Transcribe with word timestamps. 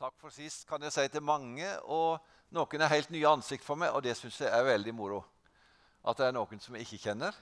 Takk 0.00 0.14
for 0.16 0.32
sist, 0.32 0.62
kan 0.64 0.80
jeg 0.80 0.94
si 0.94 1.02
til 1.12 1.20
mange. 1.20 1.66
Og 1.92 2.22
noen 2.56 2.80
er 2.80 2.88
helt 2.88 3.10
nye 3.12 3.28
ansikt 3.28 3.66
for 3.66 3.76
meg, 3.76 3.90
og 3.92 4.00
det 4.00 4.14
syns 4.16 4.38
jeg 4.40 4.48
er 4.48 4.62
veldig 4.64 4.94
moro. 4.96 5.18
At 6.08 6.16
det 6.16 6.24
er 6.24 6.32
noen 6.32 6.60
som 6.64 6.78
jeg 6.78 6.86
ikke 6.86 7.02
kjenner. 7.02 7.36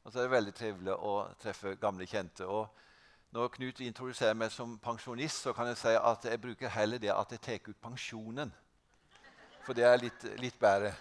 Og 0.00 0.08
så 0.08 0.22
er 0.22 0.24
det 0.24 0.32
veldig 0.32 0.54
trivelig 0.56 0.94
å 0.96 1.10
treffe 1.42 1.74
gamle 1.82 2.06
kjente. 2.08 2.46
Og 2.48 2.70
når 3.36 3.50
Knut 3.52 3.82
introduserer 3.84 4.38
meg 4.40 4.48
som 4.54 4.78
pensjonist, 4.80 5.42
så 5.44 5.52
kan 5.52 5.68
jeg 5.68 5.76
si 5.76 5.92
at 5.92 6.24
jeg 6.24 6.40
bruker 6.40 6.72
heller 6.72 7.02
det 7.02 7.10
at 7.12 7.34
jeg 7.36 7.42
tar 7.44 7.68
ut 7.68 7.82
pensjonen. 7.84 8.54
For 9.66 9.76
det 9.76 9.84
er 9.84 10.00
litt, 10.00 10.24
litt 10.40 10.56
bedre. 10.56 10.94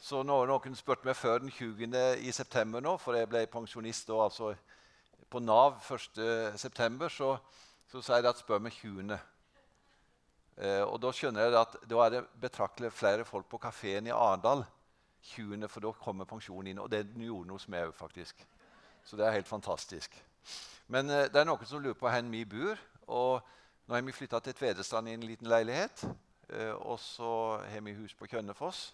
Så 0.00 0.22
når 0.24 0.48
noen 0.48 0.78
spurte 0.80 1.10
meg 1.10 1.18
før 1.20 1.44
den 1.44 1.52
20. 1.52 1.92
i 2.24 2.32
september 2.32 2.80
nå, 2.80 2.96
for 3.04 3.20
jeg 3.20 3.28
ble 3.28 3.44
pensjonist 3.52 4.08
da, 4.08 4.16
altså 4.30 4.54
på 5.28 5.44
Nav 5.44 5.76
1.9., 5.84 7.12
så, 7.18 7.34
så 7.92 8.00
sier 8.00 8.24
de 8.24 8.32
at 8.32 8.40
spør 8.40 8.64
meg 8.64 8.80
20. 8.80 9.20
Eh, 10.56 10.82
og 10.84 11.00
Da 11.00 11.12
skjønner 11.14 11.46
jeg 11.46 11.56
at 11.60 11.76
da 11.88 12.00
er 12.04 12.14
det 12.16 12.26
betraktelig 12.40 12.92
flere 12.92 13.24
folk 13.24 13.48
på 13.48 13.60
kafeen 13.62 14.06
i 14.06 14.14
Arendal 14.14 14.64
20., 15.22 15.68
for 15.68 15.80
da 15.80 15.92
kommer 15.92 16.28
pensjonen 16.28 16.72
inn. 16.72 16.82
Og 16.82 16.90
det 16.90 17.06
gjorde 17.14 17.48
noe 17.48 17.72
med 17.72 17.88
òg, 17.88 17.94
faktisk. 17.96 18.44
Så 19.04 19.16
det 19.16 19.26
er 19.26 19.38
helt 19.38 19.48
fantastisk. 19.48 20.14
Men 20.86 21.10
eh, 21.10 21.28
det 21.32 21.40
er 21.40 21.48
noen 21.48 21.66
som 21.66 21.82
lurer 21.82 21.98
på 21.98 22.08
hvor 22.08 22.30
vi 22.30 22.44
bor. 22.44 22.78
og 23.06 23.40
Nå 23.86 23.94
har 23.96 24.02
vi 24.06 24.14
flytta 24.14 24.40
til 24.40 24.54
Tvedestrand 24.54 25.08
i 25.08 25.14
en 25.16 25.26
liten 25.26 25.48
leilighet. 25.48 26.04
Eh, 26.48 26.74
og 26.74 27.00
så 27.00 27.58
har 27.68 27.80
vi 27.80 27.96
hus 27.96 28.14
på 28.14 28.28
Kjønnefoss. 28.30 28.92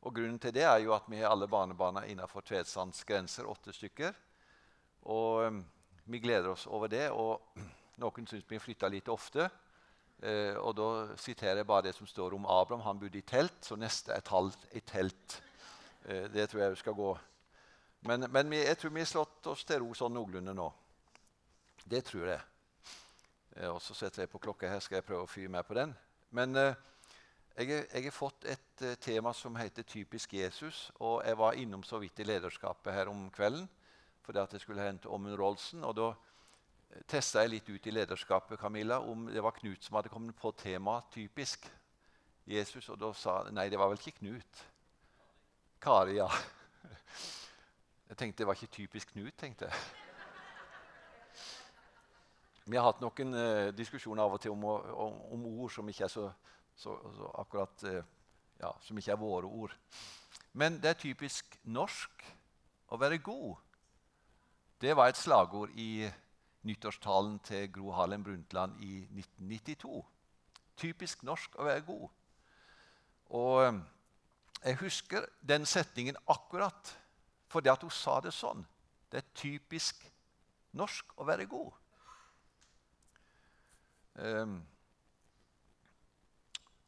Og 0.00 0.14
Grunnen 0.14 0.38
til 0.40 0.54
det 0.54 0.64
er 0.64 0.78
jo 0.84 0.94
at 0.96 1.08
vi 1.08 1.18
har 1.20 1.32
alle 1.32 1.48
barnebarna 1.48 2.06
innenfor 2.08 2.44
Tvedestrands 2.46 3.04
grenser, 3.04 3.48
åtte 3.48 3.72
stykker. 3.72 4.14
Og 5.08 5.44
eh, 5.44 5.58
vi 6.04 6.20
gleder 6.20 6.52
oss 6.52 6.66
over 6.66 6.88
det. 6.88 7.10
og 7.10 7.40
Noen 8.00 8.26
syns 8.26 8.46
vi 8.48 8.58
flytta 8.58 8.88
litt 8.88 9.08
ofte. 9.12 9.50
Eh, 10.22 10.56
og 10.60 10.76
Da 10.76 11.16
siterer 11.16 11.62
jeg 11.62 11.66
bare 11.66 11.88
det 11.88 11.94
som 11.96 12.06
står 12.06 12.34
om 12.36 12.46
Abraham. 12.46 12.84
Han 12.84 13.00
bodde 13.00 13.18
i 13.18 13.26
telt, 13.26 13.64
så 13.64 13.76
neste 13.76 14.12
er 14.12 14.20
tall 14.20 14.52
i 14.72 14.80
telt. 14.80 15.42
Eh, 16.04 16.28
det 16.32 16.50
tror 16.50 16.62
jeg 16.62 16.76
skal 16.76 16.94
gå. 16.94 17.18
Men, 18.02 18.26
men 18.30 18.52
jeg 18.52 18.78
tror 18.78 18.90
vi 18.90 19.00
har 19.00 19.08
slått 19.08 19.46
oss 19.46 19.64
til 19.64 19.80
ro 19.80 19.94
sånn 19.94 20.14
noenlunde 20.14 20.54
nå. 20.56 20.68
Det 21.84 22.04
tror 22.04 22.28
jeg. 22.34 22.40
Eh, 23.56 23.68
og 23.68 23.80
så 23.82 23.96
setter 23.96 24.24
jeg 24.24 24.32
på 24.32 24.40
klokka 24.40 24.68
her, 24.68 24.80
skal 24.80 25.00
jeg 25.00 25.08
prøve 25.08 25.24
å 25.24 25.30
fyre 25.30 25.52
meg 25.52 25.66
på 25.68 25.76
den. 25.76 25.92
Men 26.36 26.56
eh, 26.56 26.74
jeg, 27.56 27.84
jeg, 27.92 28.04
har 28.06 28.14
fått 28.14 28.46
et 28.48 28.84
uh, 28.86 28.94
tema 28.94 29.32
som 29.36 29.56
heter 29.56 29.82
'Typisk 29.82 30.32
Jesus'. 30.32 30.90
Og 31.00 31.22
jeg 31.26 31.38
var 31.38 31.58
innom 31.58 31.82
så 31.82 31.98
vidt 31.98 32.20
i 32.20 32.24
lederskapet 32.24 32.92
her 32.94 33.08
om 33.08 33.30
kvelden 33.30 33.68
fordi 34.20 34.38
at 34.38 34.52
jeg 34.52 34.60
skulle 34.60 34.84
hente 34.84 35.08
Åmund 35.08 35.34
Rolsen. 35.34 35.84
og 35.84 35.96
da 35.96 36.12
testa 37.06 37.44
jeg 37.44 37.52
litt 37.54 37.68
ut 37.70 37.86
i 37.86 37.94
lederskapet 37.94 38.58
Camilla, 38.60 39.00
om 39.00 39.28
det 39.30 39.42
var 39.42 39.54
Knut 39.56 39.84
som 39.84 39.96
hadde 39.98 40.12
kommet 40.12 40.36
på 40.36 40.52
temaet 40.52 41.04
'typisk 41.12 41.70
Jesus'. 42.46 42.90
Og 42.90 42.98
da 43.00 43.12
sa 43.12 43.42
nei, 43.50 43.68
det 43.68 43.78
var 43.78 43.88
vel 43.88 43.98
ikke 43.98 44.18
Knut. 44.18 44.66
Kari, 45.80 46.16
ja. 46.16 46.28
Jeg 48.08 48.16
tenkte 48.16 48.38
det 48.38 48.46
var 48.46 48.54
ikke 48.54 48.66
typisk 48.74 49.12
Knut. 49.12 49.34
tenkte 49.38 49.64
jeg. 49.64 49.74
Vi 52.64 52.76
har 52.76 52.84
hatt 52.84 53.00
noen 53.00 53.34
uh, 53.34 53.70
diskusjoner 53.74 54.22
av 54.22 54.34
og 54.34 54.40
til 54.40 54.50
om, 54.50 54.64
om, 54.64 55.20
om, 55.34 55.46
ord 55.46 55.70
som 55.70 55.88
ikke 55.88 56.04
er 56.04 56.12
så, 56.12 56.32
så, 56.76 56.94
så 57.16 57.30
akkurat 57.40 57.84
uh, 57.84 58.02
ja, 58.60 58.70
som 58.80 58.98
ikke 58.98 59.12
er 59.12 59.18
våre 59.18 59.46
ord. 59.46 59.74
Men 60.52 60.78
det 60.82 60.90
er 60.90 60.98
typisk 61.00 61.56
norsk 61.64 62.24
å 62.90 62.98
være 63.00 63.18
god. 63.18 63.56
Det 64.80 64.94
var 64.96 65.10
et 65.10 65.18
slagord 65.18 65.70
i 65.78 66.08
nyttårstalen 66.66 67.38
til 67.46 67.68
Gro 67.72 67.92
Harlem 67.96 68.24
Brundtland 68.24 68.80
i 68.84 69.00
1992. 69.04 70.02
Typisk 70.76 71.22
norsk 71.28 71.56
å 71.56 71.66
være 71.68 71.84
god. 71.86 72.08
Og 73.40 73.64
eh, 73.64 73.80
Jeg 74.64 74.76
husker 74.82 75.24
den 75.40 75.64
setningen 75.66 76.16
akkurat 76.28 76.96
fordi 77.50 77.70
at 77.72 77.82
hun 77.82 77.90
sa 77.90 78.20
det 78.20 78.34
sånn. 78.36 78.60
Det 79.10 79.22
er 79.22 79.30
typisk 79.34 80.04
norsk 80.76 81.14
å 81.16 81.24
være 81.26 81.46
god. 81.50 81.72
Um, 84.20 84.60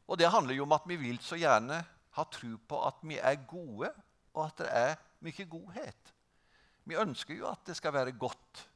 og 0.07 0.19
det 0.19 0.29
handler 0.29 0.55
jo 0.55 0.67
om 0.67 0.75
at 0.77 0.85
vi 0.87 0.99
vil 1.01 1.19
så 1.23 1.39
gjerne 1.39 1.81
ha 2.13 2.25
tro 2.29 2.53
på 2.69 2.79
at 2.85 3.01
vi 3.01 3.17
er 3.17 3.41
gode, 3.49 3.89
og 4.33 4.45
at 4.45 4.61
det 4.61 4.69
er 4.69 4.95
mye 5.25 5.47
godhet. 5.49 6.13
Vi 6.85 6.99
ønsker 6.99 7.35
jo 7.35 7.49
at 7.49 7.65
det 7.67 7.75
skal 7.79 7.95
være 7.95 8.15
godt 8.19 8.67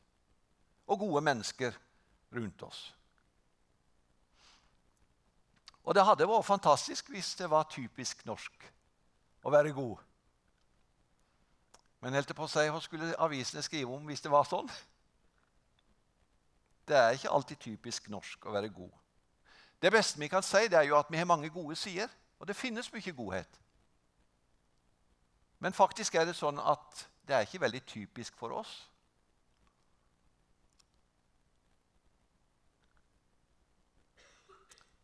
og 0.88 1.00
gode 1.00 1.22
mennesker 1.22 1.76
rundt 2.36 2.64
oss. 2.64 2.82
Og 5.88 5.96
det 5.96 6.04
hadde 6.04 6.28
vært 6.28 6.48
fantastisk 6.48 7.10
hvis 7.14 7.36
det 7.40 7.48
var 7.52 7.70
typisk 7.72 8.26
norsk 8.28 8.68
å 9.48 9.52
være 9.52 9.72
god. 9.76 9.98
Men 12.04 12.18
helt 12.18 12.34
på 12.36 12.46
å 12.46 12.52
si, 12.52 12.66
hva 12.70 12.82
skulle 12.84 13.16
avisene 13.24 13.64
skrive 13.64 13.96
om 13.96 14.08
hvis 14.08 14.24
det 14.24 14.32
var 14.32 14.48
sånn? 14.48 14.68
Det 16.88 16.96
er 16.96 17.16
ikke 17.16 17.32
alltid 17.36 17.60
typisk 17.64 18.10
norsk 18.12 18.46
å 18.48 18.54
være 18.56 18.72
god. 18.72 18.92
Det 19.80 19.92
beste 19.94 20.20
vi 20.20 20.30
kan 20.32 20.44
si, 20.44 20.68
det 20.68 20.80
er 20.80 20.90
jo 20.90 20.98
at 21.00 21.10
vi 21.12 21.20
har 21.20 21.30
mange 21.30 21.50
gode 21.54 21.76
sider, 21.80 22.12
og 22.40 22.48
det 22.48 22.56
finnes 22.56 22.92
mye 22.94 23.16
godhet. 23.16 23.60
Men 25.60 25.74
faktisk 25.74 26.16
er 26.16 26.28
det 26.28 26.36
sånn 26.38 26.60
at 26.62 27.08
det 27.28 27.36
er 27.36 27.48
ikke 27.48 27.64
veldig 27.64 27.84
typisk 27.88 28.38
for 28.40 28.54
oss 28.60 28.76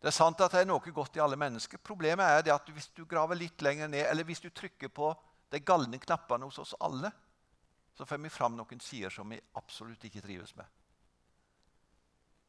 Det 0.03 0.09
er 0.11 0.15
sant 0.17 0.41
at 0.43 0.51
det 0.51 0.65
er 0.65 0.67
noe 0.67 0.91
godt 0.91 1.15
i 1.15 1.21
alle 1.23 1.37
mennesker. 1.39 1.79
Problemet 1.79 2.27
er 2.27 2.49
at 2.51 2.71
hvis 2.75 2.89
du 2.91 3.05
graver 3.07 3.39
litt 3.39 3.61
lenger 3.63 3.87
ned, 3.87 4.03
eller 4.03 4.27
hvis 4.27 4.43
du 4.43 4.49
trykker 4.51 4.91
på 4.91 5.13
de 5.53 5.61
galne 5.63 5.95
knappene 6.01 6.43
hos 6.43 6.59
oss 6.59 6.73
alle, 6.83 7.07
så 7.95 8.03
får 8.09 8.19
vi 8.25 8.31
fram 8.33 8.57
noen 8.57 8.83
sider 8.83 9.13
som 9.13 9.31
vi 9.31 9.39
absolutt 9.55 10.03
ikke 10.03 10.25
trives 10.25 10.51
med. 10.59 10.67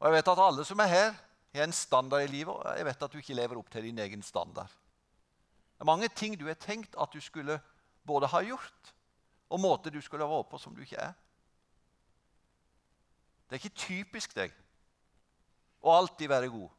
Og 0.01 0.09
Jeg 0.09 0.17
vet 0.17 0.33
at 0.33 0.43
alle 0.43 0.67
som 0.67 0.83
er 0.83 0.91
her, 0.91 1.15
har 1.55 1.63
en 1.63 1.79
standard 1.79 2.25
i 2.25 2.27
livet, 2.27 2.51
og 2.51 2.75
jeg 2.75 2.89
vet 2.89 3.07
at 3.07 3.13
du 3.13 3.21
ikke 3.21 3.39
lever 3.39 3.61
opp 3.61 3.71
til 3.71 3.87
din 3.87 4.03
egen 4.03 4.25
standard. 4.27 4.67
Det 4.67 5.85
er 5.85 5.87
mange 5.87 6.11
ting 6.11 6.35
du 6.35 6.49
har 6.49 6.59
tenkt 6.59 6.99
at 6.99 7.15
du 7.15 7.21
skulle 7.23 7.61
både 8.03 8.27
ha 8.35 8.43
gjort, 8.43 8.95
og 9.47 9.63
måter 9.63 9.95
du 9.95 10.01
skulle 10.03 10.27
ha 10.27 10.33
vært 10.35 10.51
på 10.51 10.59
som 10.59 10.75
du 10.75 10.83
ikke 10.83 10.99
er. 10.99 11.15
Det 13.47 13.55
er 13.55 13.63
ikke 13.63 13.79
typisk 13.79 14.35
deg 14.35 14.51
å 15.79 15.95
alltid 15.95 16.27
være 16.27 16.51
god. 16.51 16.74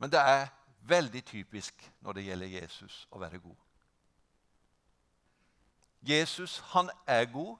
Men 0.00 0.12
det 0.12 0.20
er 0.20 0.48
veldig 0.88 1.20
typisk 1.28 1.82
når 2.00 2.16
det 2.16 2.24
gjelder 2.24 2.54
Jesus, 2.54 3.02
å 3.12 3.20
være 3.20 3.38
god. 3.38 3.56
Jesus 6.00 6.58
han 6.72 6.88
er 7.06 7.26
god, 7.28 7.58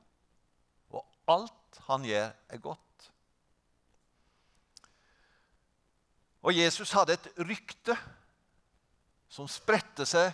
og 0.96 1.04
alt 1.28 1.80
han 1.86 2.06
gjør, 2.08 2.30
er 2.48 2.62
godt. 2.64 3.10
Og 6.40 6.56
Jesus 6.56 6.92
hadde 6.96 7.18
et 7.18 7.28
rykte 7.44 7.96
som 9.28 9.48
spredte 9.48 10.06
seg 10.08 10.32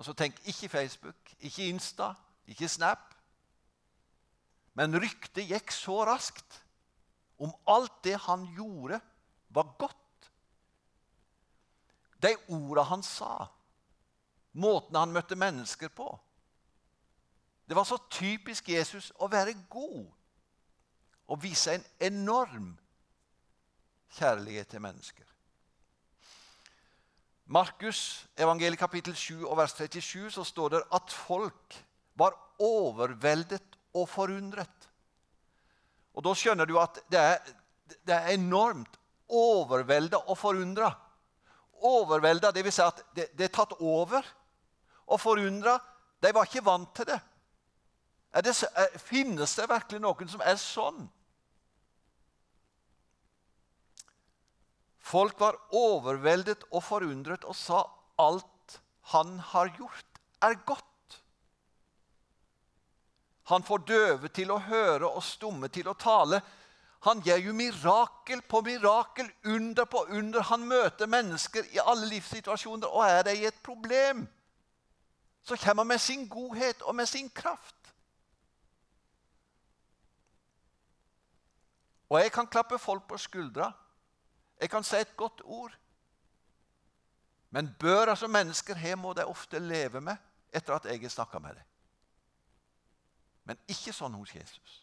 altså 0.00 0.14
Tenk 0.16 0.38
ikke 0.48 0.70
Facebook, 0.72 1.34
ikke 1.38 1.68
Insta, 1.68 2.14
ikke 2.48 2.68
Snap. 2.68 3.12
Men 4.74 4.96
ryktet 4.96 5.50
gikk 5.52 5.70
så 5.76 6.00
raskt 6.08 6.56
om 7.36 7.52
alt 7.68 8.00
det 8.02 8.16
han 8.24 8.48
gjorde, 8.56 8.98
var 9.52 9.68
godt 9.78 10.01
de 12.22 12.36
orda 12.54 12.84
han 12.86 13.02
sa, 13.02 13.48
måten 14.52 14.98
han 14.98 15.12
møtte 15.14 15.38
mennesker 15.38 15.90
på. 15.94 16.08
Det 17.66 17.76
var 17.76 17.86
så 17.88 17.98
typisk 18.10 18.68
Jesus 18.68 19.10
å 19.18 19.30
være 19.32 19.54
god 19.70 20.04
og 21.32 21.42
vise 21.42 21.74
en 21.74 21.84
enorm 22.12 22.72
kjærlighet 24.18 24.68
til 24.68 24.82
mennesker. 24.84 25.28
Markus 27.52 28.26
evangeliet 28.38 28.80
kapittel 28.80 29.16
7 29.16 29.46
og 29.48 29.56
vers 29.58 29.74
37 29.76 30.30
så 30.36 30.44
står 30.44 30.74
det 30.76 30.82
at 30.94 31.12
folk 31.12 31.78
var 32.18 32.36
overveldet 32.62 33.78
og 33.98 34.08
forundret. 34.08 34.88
Og 36.12 36.24
Da 36.24 36.34
skjønner 36.36 36.68
du 36.68 36.76
at 36.80 37.00
det 37.10 37.20
er, 37.20 37.38
det 38.06 38.14
er 38.14 38.34
enormt 38.36 38.98
overvelda 39.28 40.22
og 40.28 40.38
forundra 40.38 40.92
overvelda, 41.86 42.52
dvs. 42.52 42.74
Si 42.76 42.84
at 42.84 43.02
det, 43.14 43.28
er 43.46 43.52
tatt 43.52 43.74
over. 43.80 44.26
Og 45.10 45.20
forundra. 45.20 45.78
De 46.22 46.30
var 46.32 46.46
ikke 46.46 46.64
vant 46.64 46.92
til 46.96 47.08
det. 47.10 47.18
det. 48.44 48.54
Finnes 49.02 49.56
det 49.58 49.68
virkelig 49.70 50.00
noen 50.02 50.30
som 50.30 50.44
er 50.46 50.60
sånn? 50.60 51.02
Folk 55.02 55.40
var 55.42 55.58
overveldet 55.74 56.62
og 56.70 56.84
forundret 56.86 57.44
og 57.44 57.58
sa 57.58 57.82
alt 58.22 58.78
han 59.10 59.38
har 59.50 59.72
gjort, 59.76 60.20
er 60.40 60.54
godt. 60.64 61.18
Han 63.50 63.64
får 63.66 63.82
døve 63.86 64.30
til 64.30 64.52
å 64.54 64.60
høre 64.62 65.08
og 65.10 65.24
stumme 65.26 65.68
til 65.74 65.90
å 65.90 65.96
tale. 65.98 66.38
Han 67.02 67.22
gjør 67.22 67.36
jo 67.36 67.52
mirakel 67.52 68.42
på 68.46 68.60
mirakel, 68.62 69.30
under 69.44 69.84
på 69.84 70.04
under. 70.08 70.42
Han 70.42 70.66
møter 70.66 71.06
mennesker 71.06 71.66
i 71.74 71.80
alle 71.82 72.06
livssituasjoner, 72.06 72.86
og 72.86 73.04
er 73.08 73.22
det 73.26 73.36
i 73.38 73.46
et 73.46 73.58
problem, 73.62 74.26
så 75.42 75.56
kommer 75.56 75.82
han 75.82 75.88
med 75.88 75.98
sin 75.98 76.28
godhet 76.28 76.82
og 76.82 76.94
med 76.94 77.06
sin 77.06 77.30
kraft. 77.30 77.94
Og 82.08 82.20
jeg 82.20 82.32
kan 82.32 82.46
klappe 82.46 82.78
folk 82.78 83.08
på 83.08 83.18
skuldra. 83.18 83.72
Jeg 84.60 84.70
kan 84.70 84.84
si 84.84 84.96
et 84.96 85.16
godt 85.16 85.40
ord. 85.44 85.78
Men 87.50 87.74
børa 87.78 88.14
som 88.16 88.30
mennesker 88.30 88.74
har, 88.74 88.96
må 88.96 89.12
de 89.12 89.24
ofte 89.24 89.58
leve 89.58 90.00
med 90.00 90.16
etter 90.52 90.74
at 90.74 90.84
jeg 90.84 91.00
har 91.00 91.08
snakka 91.08 91.38
med 91.38 91.54
dem. 91.54 91.68
Men 93.44 93.58
ikke 93.68 93.92
sånn 93.92 94.14
hos 94.14 94.34
Jesus. 94.36 94.82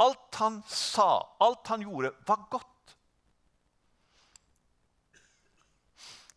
Alt 0.00 0.40
han 0.40 0.62
sa, 0.68 1.36
alt 1.40 1.68
han 1.68 1.84
gjorde, 1.84 2.12
var 2.26 2.46
godt. 2.50 2.66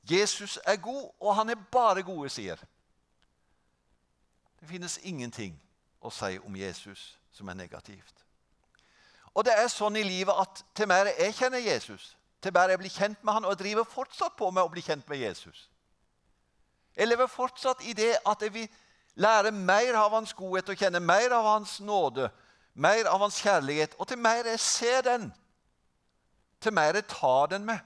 Jesus 0.04 0.60
er 0.66 0.76
god, 0.76 1.12
og 1.20 1.36
han 1.36 1.50
er 1.50 1.68
bare 1.72 2.04
gode 2.04 2.30
sier. 2.30 2.60
Det 4.60 4.68
finnes 4.68 4.98
ingenting 5.04 5.56
å 6.04 6.12
si 6.12 6.36
om 6.44 6.56
Jesus 6.56 7.14
som 7.32 7.48
er 7.50 7.58
negativt. 7.60 8.24
Og 9.34 9.46
det 9.48 9.56
er 9.56 9.72
sånn 9.72 9.96
i 9.98 10.04
livet 10.06 10.36
at 10.38 10.62
til 10.76 10.90
mer 10.92 11.10
jeg 11.16 11.34
kjenner 11.38 11.64
Jesus, 11.64 12.14
til 12.44 12.54
mer 12.54 12.74
jeg 12.74 12.82
blir 12.84 12.94
kjent 12.94 13.24
med 13.24 13.34
han, 13.34 13.46
og 13.48 13.56
jeg 13.56 13.64
driver 13.64 13.88
fortsatt 13.88 14.36
på 14.38 14.52
med 14.52 14.64
å 14.64 14.72
bli 14.72 14.84
kjent 14.84 15.08
med 15.10 15.24
Jesus. 15.24 15.70
Jeg 16.96 17.08
lever 17.08 17.32
fortsatt 17.32 17.82
i 17.88 17.96
det 17.98 18.12
at 18.28 18.44
jeg 18.44 18.54
vil 18.54 18.68
lære 19.16 19.52
mer 19.56 19.96
av 19.98 20.14
hans 20.14 20.34
godhet 20.38 20.70
og 20.70 20.78
kjenne 20.78 21.02
mer 21.02 21.34
av 21.34 21.48
hans 21.48 21.80
nåde, 21.82 22.28
mer 22.74 23.08
av 23.10 23.20
hans 23.20 23.42
kjærlighet. 23.42 23.96
Og 24.00 24.08
til 24.08 24.18
mer 24.18 24.48
jeg 24.48 24.60
ser 24.60 25.02
den, 25.02 25.34
til 26.62 26.74
mer 26.74 26.96
jeg 26.96 27.08
tar 27.08 27.52
den 27.52 27.66
med. 27.66 27.80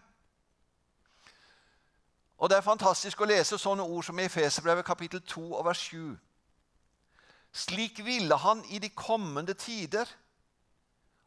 Og 2.37 2.49
Det 2.49 2.57
er 2.57 2.61
fantastisk 2.61 3.21
å 3.21 3.25
lese 3.25 3.57
sånne 3.57 3.83
ord 3.83 4.05
som 4.05 4.19
i 4.19 4.27
Efeserbrevet 4.29 4.85
kapittel 4.85 5.21
2 5.25 5.53
og 5.57 5.65
vers 5.65 5.79
7. 5.89 6.17
Slik 7.51 8.05
ville 8.05 8.37
han 8.37 8.61
i 8.69 8.79
de 8.79 8.89
kommende 8.89 9.53
tider 9.57 10.05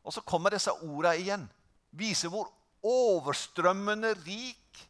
og 0.05 0.15
så 0.15 0.23
kommer 0.25 0.55
disse 0.55 0.73
ordene 0.73 1.19
igjen. 1.21 1.45
Viser 1.91 2.31
hvor 2.33 2.49
overstrømmende 2.87 4.15
rik 4.25 4.87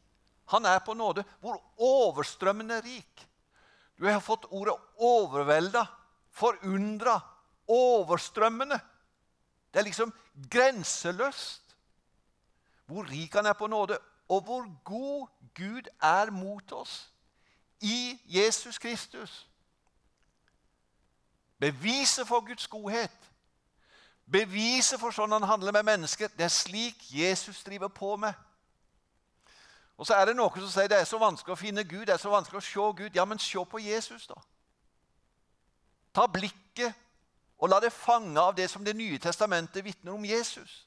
han 0.50 0.66
er 0.66 0.78
på 0.84 0.94
nåde. 0.94 1.24
Hvor 1.40 1.58
overstrømmende 1.76 2.80
rik. 2.84 3.26
Du 3.98 4.06
har 4.06 4.20
fått 4.20 4.46
ordet 4.50 4.74
'overvelda', 4.96 5.86
'forundra', 6.32 7.20
'overstrømmende'. 7.70 8.80
Det 9.72 9.78
er 9.78 9.84
liksom 9.84 10.14
grenseløst 10.50 11.76
hvor 12.86 13.02
rik 13.10 13.32
han 13.32 13.46
er 13.46 13.52
på 13.52 13.66
nåde, 13.66 13.98
og 14.28 14.40
hvor 14.40 14.82
god 14.84 15.26
Gud 15.54 15.82
er 16.02 16.30
mot 16.30 16.72
oss 16.72 17.12
i 17.80 18.20
Jesus 18.26 18.78
Kristus. 18.78 19.48
Beviset 21.58 22.28
for 22.28 22.40
Guds 22.46 22.66
godhet 22.66 23.30
Beviset 24.30 25.00
for 25.00 25.10
sånn 25.10 25.32
han 25.34 25.42
handler 25.42 25.74
med 25.74 25.88
mennesker, 25.88 26.30
det 26.38 26.46
er 26.46 26.54
slik 26.54 27.02
Jesus 27.10 27.64
driver 27.66 27.88
på 27.90 28.14
med. 28.16 28.34
Og 29.98 30.06
så 30.06 30.14
er 30.16 30.30
det 30.30 30.36
noen 30.38 30.62
som 30.62 30.70
sier 30.70 30.88
det 30.88 31.00
er 31.00 31.08
så 31.08 31.18
vanskelig 31.20 31.56
å 31.56 31.58
finne 31.58 31.84
Gud, 31.84 32.06
det 32.06 32.14
er 32.14 32.22
så 32.22 32.30
vanskelig 32.30 32.60
å 32.60 32.64
se 32.64 32.84
Gud. 33.02 33.16
Ja, 33.18 33.26
men 33.28 33.42
se 33.42 33.64
på 33.66 33.82
Jesus, 33.82 34.28
da. 34.30 34.38
Ta 36.14 36.28
blikket 36.30 36.94
og 37.60 37.68
la 37.68 37.80
det 37.80 37.92
fange 37.92 38.40
av 38.40 38.54
det 38.56 38.70
som 38.70 38.84
Det 38.84 38.96
nye 38.96 39.18
testamentet 39.18 39.84
vitner 39.84 40.12
om 40.12 40.24
Jesus. 40.24 40.86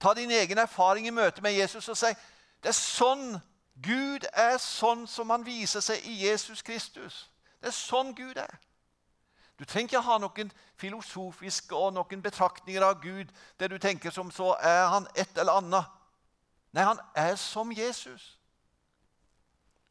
Ta 0.00 0.14
din 0.14 0.30
egen 0.30 0.58
erfaring 0.58 1.06
i 1.06 1.10
møte 1.10 1.42
med 1.42 1.52
Jesus 1.52 1.88
og 1.88 1.96
si 1.96 2.12
det 2.62 2.72
er 2.72 2.76
sånn 2.76 3.40
Gud 3.82 4.24
er 4.32 4.56
sånn 4.58 5.04
som 5.06 5.30
han 5.30 5.44
viser 5.44 5.84
seg 5.84 6.04
i 6.08 6.22
Jesus 6.24 6.62
Kristus. 6.64 7.26
Det 7.60 7.68
er 7.68 7.76
sånn 7.76 8.14
Gud 8.16 8.38
er. 8.40 8.56
Du 9.58 9.64
trenger 9.64 9.88
ikke 9.88 10.04
ha 10.04 10.16
noen 10.20 10.52
filosofiske 10.80 11.76
og 11.76 11.92
noen 11.96 12.22
betraktninger 12.24 12.84
av 12.84 13.00
Gud 13.02 13.32
der 13.60 13.68
du 13.68 13.78
tenker 13.78 14.10
som 14.10 14.30
så 14.32 14.54
er 14.60 14.88
han 14.92 15.08
et 15.14 15.36
eller 15.36 15.60
annet. 15.60 15.92
Nei, 16.72 16.84
han 16.84 17.00
er 17.16 17.36
som 17.40 17.72
Jesus. 17.72 18.38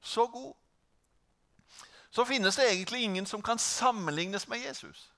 Så 0.01 0.27
god. 0.27 0.53
Så 2.15 2.25
finnes 2.25 2.55
det 2.55 2.71
egentlig 2.71 3.03
ingen 3.03 3.25
som 3.25 3.41
kan 3.41 3.59
sammenlignes 3.59 4.47
med 4.47 4.59
Jesus. 4.59 5.11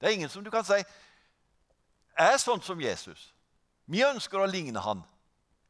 Det 0.00 0.08
er 0.08 0.12
ingen 0.12 0.28
som 0.28 0.44
du 0.44 0.50
kan 0.50 0.64
si 0.64 0.80
er 2.18 2.38
sånn 2.42 2.62
som 2.62 2.80
Jesus. 2.82 3.28
Vi 3.86 4.02
ønsker 4.02 4.42
å 4.42 4.48
ligne 4.50 4.82
han. 4.82 5.04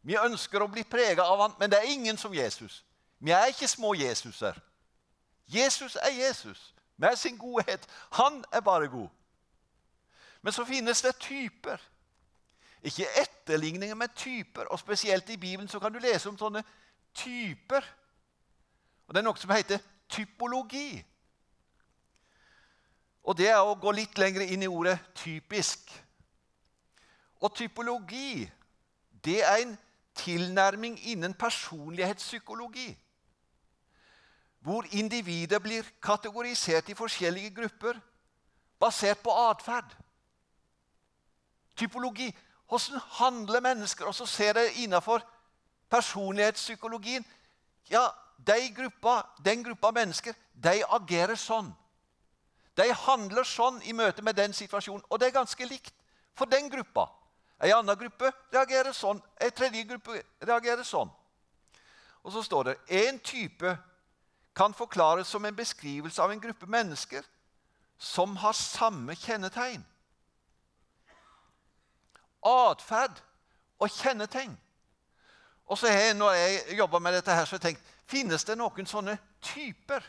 Vi 0.03 0.17
ønsker 0.17 0.65
å 0.65 0.71
bli 0.73 0.83
prega 0.89 1.27
av 1.29 1.45
han, 1.45 1.59
men 1.61 1.71
det 1.71 1.79
er 1.79 1.93
ingen 1.93 2.17
som 2.17 2.33
Jesus. 2.35 2.81
Vi 3.21 3.31
er 3.37 3.53
ikke 3.53 3.69
små 3.69 3.93
Jesuser. 3.95 4.57
Jesus 5.47 5.97
er 6.01 6.17
Jesus 6.17 6.73
med 6.97 7.21
sin 7.21 7.37
godhet. 7.39 7.85
Han 8.17 8.41
er 8.53 8.65
bare 8.65 8.89
god. 8.89 9.09
Men 10.43 10.53
så 10.53 10.65
finnes 10.65 11.03
det 11.03 11.19
typer. 11.21 11.81
Ikke 12.83 13.07
etterligninger, 13.21 13.95
men 13.95 14.09
typer. 14.17 14.73
Og 14.73 14.79
Spesielt 14.79 15.29
i 15.31 15.37
Bibelen 15.37 15.69
så 15.69 15.79
kan 15.79 15.93
du 15.93 15.99
lese 15.99 16.29
om 16.29 16.39
sånne 16.39 16.65
typer. 17.15 17.85
Og 19.07 19.15
Det 19.15 19.21
er 19.21 19.29
noe 19.29 19.39
som 19.39 19.53
heter 19.53 19.92
typologi. 20.13 21.05
Og 23.23 23.39
Det 23.39 23.49
er 23.49 23.61
å 23.63 23.79
gå 23.79 23.91
litt 23.95 24.19
lenger 24.19 24.43
inn 24.43 24.63
i 24.63 24.71
ordet 24.71 24.99
'typisk'. 25.15 26.01
Og 27.41 27.55
typologi 27.55 28.51
det 29.25 29.43
er 29.45 29.57
en 29.57 29.79
tilnærming 30.15 30.99
innen 31.03 31.35
personlighetspsykologi 31.35 32.99
hvor 34.63 34.87
individet 34.91 35.63
blir 35.63 35.83
kategorisert 36.03 36.89
i 36.89 36.95
forskjellige 36.95 37.51
grupper 37.55 37.99
basert 38.81 39.19
på 39.19 39.31
atferd. 39.31 39.97
Typologi. 41.77 42.37
Hvordan 42.69 43.01
handler 43.01 43.61
mennesker? 43.61 44.07
Og 44.07 44.15
så 44.15 44.27
ser 44.27 44.53
det 44.53 44.73
innenfor 44.73 45.23
personlighetspsykologien 45.91 47.25
ja, 47.91 48.07
de 48.47 48.75
gruppa, 48.75 49.23
Den 49.45 49.63
gruppa 49.65 49.91
mennesker 49.91 50.35
de 50.53 50.83
agerer 50.89 51.37
sånn. 51.37 51.73
De 52.77 52.87
handler 52.93 53.45
sånn 53.45 53.83
i 53.83 53.93
møte 53.93 54.23
med 54.23 54.37
den 54.37 54.53
situasjonen. 54.53 55.05
Og 55.11 55.21
det 55.21 55.29
er 55.29 55.41
ganske 55.41 55.67
likt 55.67 55.95
for 56.35 56.49
den 56.49 56.71
gruppa. 56.71 57.09
En 57.63 57.77
annen 57.79 57.99
gruppe 57.99 58.33
reagerer 58.53 58.93
sånn, 58.97 59.21
en 59.41 59.51
tredje 59.55 59.85
gruppe 59.87 60.23
reagerer 60.43 60.83
sånn. 60.83 61.11
Og 62.23 62.33
så 62.33 62.43
står 62.43 62.71
det 62.71 63.03
en 63.05 63.19
type 63.19 63.77
kan 64.55 64.75
forklares 64.75 65.31
som 65.31 65.45
en 65.45 65.57
beskrivelse 65.57 66.23
av 66.23 66.33
en 66.33 66.41
gruppe 66.41 66.67
mennesker 66.67 67.25
som 67.99 68.37
har 68.37 68.53
samme 68.53 69.15
kjennetegn. 69.17 69.85
Atferd 72.43 73.23
og 73.79 73.91
kjennetegn. 73.91 74.57
Og 75.67 75.79
så 75.79 75.89
har 75.89 76.01
jeg, 76.01 76.15
Når 76.15 76.33
jeg 76.33 76.79
jobba 76.79 76.99
med 76.99 77.13
dette, 77.15 77.35
her, 77.35 77.45
så 77.45 77.57
har 77.57 77.61
jeg 77.63 77.75
tenkt 77.75 77.92
finnes 78.07 78.45
det 78.45 78.57
noen 78.59 78.87
sånne 78.87 79.17
typer. 79.43 80.05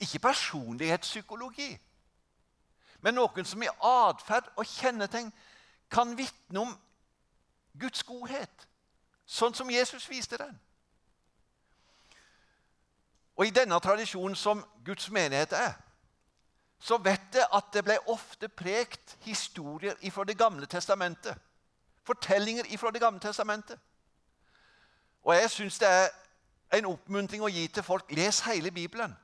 Ikke 0.00 0.18
personlighetspsykologi, 0.18 1.70
men 3.04 3.14
noen 3.14 3.46
som 3.46 3.62
i 3.62 3.68
atferd 3.84 4.48
og 4.56 4.66
kjennetegn 4.66 5.30
kan 5.92 6.16
vitne 6.18 6.60
om 6.60 6.72
Guds 7.80 8.02
godhet, 8.02 8.68
sånn 9.26 9.54
som 9.54 9.70
Jesus 9.70 10.08
viste 10.10 10.38
den. 10.40 10.56
Og 13.36 13.46
i 13.46 13.54
denne 13.54 13.78
tradisjonen 13.82 14.36
som 14.38 14.62
Guds 14.86 15.10
menighet 15.10 15.52
er, 15.58 15.74
så 16.80 16.98
vet 17.02 17.34
jeg 17.34 17.46
at 17.52 17.70
det 17.72 17.82
ble 17.86 17.96
ofte 18.12 18.48
prekt 18.48 19.16
historier 19.24 19.96
fra 20.12 20.24
Det 20.24 20.38
gamle 20.38 20.66
testamentet. 20.66 21.36
Fortellinger 22.04 22.68
fra 22.78 22.90
Det 22.90 23.00
gamle 23.00 23.20
testamentet. 23.20 23.78
Og 25.24 25.34
jeg 25.34 25.50
syns 25.50 25.78
det 25.78 25.88
er 25.88 26.08
en 26.72 26.86
oppmuntring 26.86 27.42
å 27.42 27.48
gi 27.52 27.66
til 27.68 27.82
folk 27.82 28.12
les 28.12 28.40
hele 28.44 28.70
Bibelen. 28.70 29.14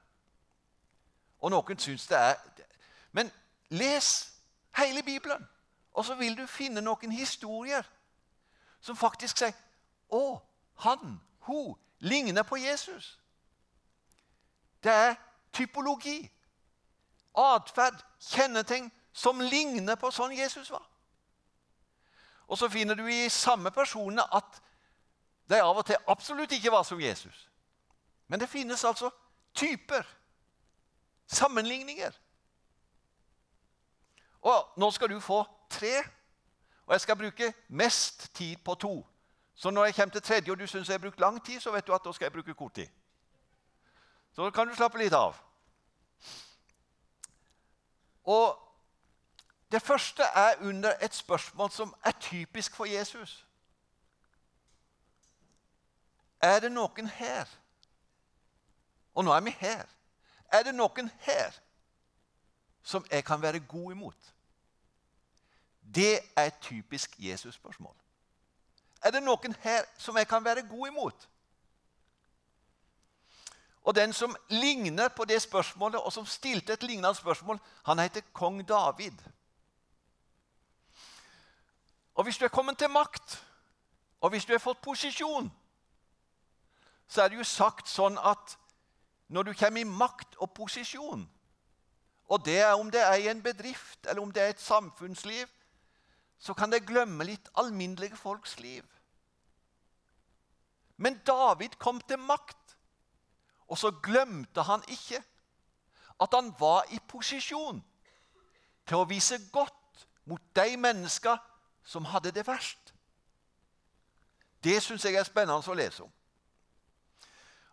Og 1.41 1.51
noen 1.51 1.79
syns 1.79 2.07
det 2.07 2.19
er 2.19 2.37
Men 3.13 3.31
les 3.69 4.33
hele 4.77 5.03
Bibelen, 5.03 5.49
og 5.93 6.05
så 6.05 6.15
vil 6.15 6.37
du 6.37 6.47
finne 6.47 6.81
noen 6.81 7.13
historier 7.13 7.83
som 8.81 8.97
faktisk 8.97 9.39
sier 9.39 9.57
Å, 10.11 10.41
han, 10.75 11.21
hun 11.47 11.75
ligner 11.99 12.43
på 12.43 12.57
Jesus. 12.57 13.19
Det 14.83 14.93
er 14.93 15.15
typologi, 15.53 16.31
atferd, 17.35 17.99
kjennetegn 18.21 18.91
som 19.13 19.41
ligner 19.41 19.95
på 19.95 20.11
sånn 20.11 20.35
Jesus 20.35 20.71
var. 20.71 20.87
Og 22.51 22.59
så 22.59 22.69
finner 22.69 22.99
du 22.99 23.05
i 23.07 23.29
samme 23.31 23.71
personene 23.71 24.25
at 24.35 24.63
de 25.51 25.61
av 25.61 25.77
og 25.77 25.87
til 25.87 25.99
absolutt 26.09 26.53
ikke 26.53 26.73
var 26.73 26.83
som 26.87 27.01
Jesus. 27.01 27.49
Men 28.29 28.41
det 28.41 28.49
finnes 28.49 28.85
altså 28.85 29.11
typer, 29.55 30.07
sammenligninger. 31.27 32.13
Og 34.43 34.73
nå 34.77 34.91
skal 34.91 35.11
du 35.11 35.21
få 35.21 35.45
tre, 35.71 35.99
og 36.87 36.93
jeg 36.93 37.01
skal 37.01 37.17
bruke 37.17 37.53
mest 37.69 38.35
tid 38.35 38.57
på 38.65 38.75
to. 38.75 39.07
Så 39.55 39.71
når 39.71 39.85
jeg 39.85 39.95
kommer 39.95 40.13
til 40.13 40.23
tredje, 40.23 40.53
og 40.53 40.59
du 40.59 40.67
syns 40.67 40.89
jeg 40.89 40.95
har 40.95 40.99
brukt 40.99 41.21
lang 41.21 41.45
tid, 41.45 41.61
så 41.61 41.71
vet 41.71 41.87
du 41.87 41.95
at 41.95 42.05
da 42.05 42.13
skal 42.13 42.25
jeg 42.25 42.33
bruke 42.33 42.55
kort 42.55 42.75
tid. 42.75 42.89
Så 44.33 44.45
da 44.45 44.51
kan 44.51 44.69
du 44.69 44.75
slappe 44.75 44.99
litt 44.99 45.13
av. 45.13 45.37
Og 48.25 48.67
Det 49.71 49.83
første 49.83 50.23
er 50.23 50.55
under 50.61 50.93
et 51.03 51.15
spørsmål 51.15 51.71
som 51.71 51.95
er 52.05 52.11
typisk 52.11 52.75
for 52.75 52.85
Jesus. 52.85 53.47
Er 56.41 56.61
det 56.61 56.73
noen 56.73 57.07
her 57.07 57.49
Og 59.15 59.25
nå 59.25 59.33
er 59.33 59.41
vi 59.41 59.51
her. 59.51 59.85
Er 60.53 60.63
det 60.63 60.75
noen 60.75 61.11
her 61.21 61.57
som 62.83 63.05
jeg 63.11 63.25
kan 63.25 63.43
være 63.43 63.61
god 63.61 63.93
imot? 63.93 64.35
Det 65.95 66.21
er 66.37 66.45
et 66.47 66.61
typisk 66.61 67.17
Jesus-spørsmål. 67.19 67.95
Er 69.03 69.11
det 69.11 69.23
noen 69.23 69.55
her 69.61 69.85
som 69.99 70.17
jeg 70.17 70.29
kan 70.29 70.45
være 70.45 70.63
god 70.69 70.89
imot? 70.89 71.29
Og 73.83 73.95
Den 73.95 74.13
som 74.13 74.37
ligner 74.49 75.09
på 75.09 75.25
det 75.25 75.43
spørsmålet, 75.43 76.01
og 76.01 76.13
som 76.13 76.27
stilte 76.27 76.73
et 76.73 76.83
lignende 76.83 77.15
spørsmål, 77.15 77.61
han 77.85 77.99
heter 77.99 78.21
kong 78.33 78.69
David. 78.69 79.19
Og 82.15 82.25
Hvis 82.25 82.39
du 82.39 82.45
er 82.45 82.49
kommet 82.49 82.79
til 82.79 82.91
makt, 82.91 83.47
og 84.21 84.31
hvis 84.31 84.45
du 84.45 84.53
har 84.53 84.59
fått 84.59 84.83
posisjon, 84.83 85.53
så 87.11 87.23
er 87.25 87.33
det 87.33 87.41
jo 87.41 87.47
sagt 87.47 87.91
sånn 87.91 88.19
at 88.23 88.55
når 89.35 89.49
du 89.49 89.53
kommer 89.59 89.83
i 89.83 89.89
makt 89.89 90.37
og 90.39 90.53
posisjon, 90.55 91.25
og 92.31 92.45
det 92.47 92.61
er 92.63 92.77
om 92.79 92.91
det 92.91 93.03
er 93.03 93.17
i 93.19 93.27
en 93.31 93.43
bedrift 93.43 94.07
eller 94.07 94.23
om 94.23 94.31
det 94.31 94.43
er 94.43 94.53
et 94.55 94.63
samfunnsliv, 94.63 95.49
så 96.39 96.55
kan 96.55 96.71
det 96.71 96.87
glemme 96.87 97.27
litt 97.27 97.51
alminnelige 97.59 98.17
folks 98.17 98.55
liv. 98.63 98.87
Men 100.97 101.19
David 101.27 101.75
kom 101.83 101.99
til 102.01 102.19
makt, 102.23 102.77
og 103.67 103.79
så 103.79 103.91
glemte 104.03 104.63
han 104.63 104.87
ikke 104.89 105.19
at 106.21 106.35
han 106.35 106.55
var 106.61 106.87
i 106.95 107.01
posisjon 107.09 107.83
til 108.87 109.03
å 109.03 109.09
vise 109.11 109.39
godt 109.51 110.07
mot 110.31 110.43
de 110.55 110.77
mennesker 110.79 111.43
som 111.83 112.07
hadde 112.07 112.31
det 112.31 112.47
verst. 112.47 112.95
Det 114.63 114.79
syns 114.83 115.05
jeg 115.05 115.19
er 115.19 115.27
spennende 115.27 115.59
å 115.59 115.75
lese 115.75 116.05
om. 116.05 116.13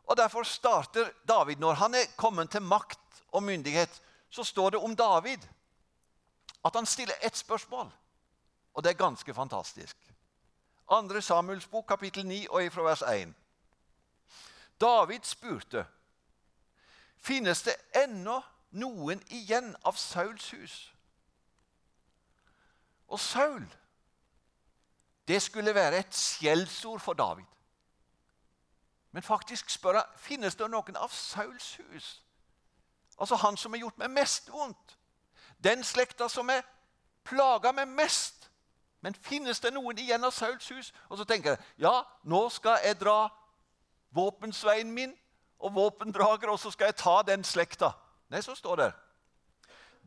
Og 0.07 0.17
Derfor 0.17 0.43
starter 0.43 1.09
David, 1.27 1.55
når 1.55 1.73
han 1.73 1.95
er 1.95 2.11
kommet 2.17 2.49
til 2.51 2.61
makt 2.61 3.23
og 3.31 3.43
myndighet, 3.43 4.01
så 4.29 4.43
står 4.43 4.69
det 4.69 4.79
om 4.79 4.95
David 4.95 5.39
at 6.65 6.75
han 6.75 6.85
stiller 6.85 7.15
ett 7.21 7.37
spørsmål. 7.37 7.91
Og 8.73 8.83
det 8.83 8.89
er 8.89 8.93
ganske 8.93 9.33
fantastisk. 9.33 9.97
2. 10.89 11.21
Samuels 11.21 11.67
bok, 11.67 11.87
kapittel 11.87 12.25
9, 12.25 12.47
og 12.49 12.63
ifra 12.63 12.81
vers 12.81 13.01
1. 13.01 13.33
David 14.81 15.19
spurte 15.23 15.85
finnes 17.17 17.63
det 17.65 17.75
ennå 17.95 18.41
noen 18.69 19.21
igjen 19.33 19.73
av 19.83 19.97
Sauls 19.99 20.51
hus. 20.53 20.75
Og 23.07 23.19
Saul, 23.19 23.65
det 25.27 25.41
skulle 25.41 25.75
være 25.75 26.03
et 26.03 26.15
skjellsord 26.15 27.01
for 27.03 27.13
David. 27.13 27.56
Men 29.17 29.23
faktisk 29.23 29.69
spør 29.69 29.93
han 29.93 30.17
finnes 30.21 30.55
det 30.55 30.67
noen 30.69 30.97
av 31.01 31.09
Sauls 31.09 31.71
hus. 31.75 32.07
Altså 33.17 33.39
han 33.41 33.55
som 33.57 33.73
har 33.73 33.79
gjort 33.79 33.97
meg 33.97 34.11
mest 34.13 34.51
vondt. 34.53 34.93
Den 35.57 35.81
slekta 35.83 36.27
som 36.29 36.51
er 36.53 36.61
plaga 37.25 37.71
meg 37.73 37.89
mest. 37.97 38.45
Men 39.01 39.17
finnes 39.17 39.57
det 39.59 39.71
noen 39.73 39.97
igjen 39.97 40.21
av 40.21 40.35
Sauls 40.37 40.69
hus? 40.69 40.93
Og 41.09 41.17
så 41.17 41.25
tenker 41.25 41.55
jeg 41.55 41.87
ja, 41.87 41.95
nå 42.29 42.43
skal 42.53 42.77
jeg 42.85 42.99
dra 43.01 43.31
våpensveien 44.13 44.93
min 44.93 45.17
og 45.65 45.73
våpendrager, 45.73 46.53
og 46.53 46.61
så 46.61 46.69
skal 46.77 46.91
jeg 46.91 47.01
ta 47.01 47.17
den 47.25 47.41
slekta. 47.41 47.95
Nei, 48.29 48.45
så 48.45 48.53
står 48.53 48.83
det 48.83 48.91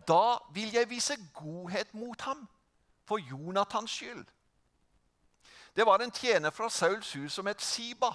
Da 0.07 0.39
vil 0.55 0.71
jeg 0.71 0.91
vise 0.95 1.19
godhet 1.35 1.95
mot 1.99 2.21
ham 2.31 2.47
for 3.11 3.19
Jonathans 3.19 3.91
skyld. 3.91 4.27
Det 5.75 5.87
var 5.87 5.99
en 5.99 6.15
tjener 6.15 6.55
fra 6.55 6.71
Sauls 6.71 7.13
hus 7.19 7.33
som 7.33 7.51
het 7.51 7.63
Siba. 7.63 8.15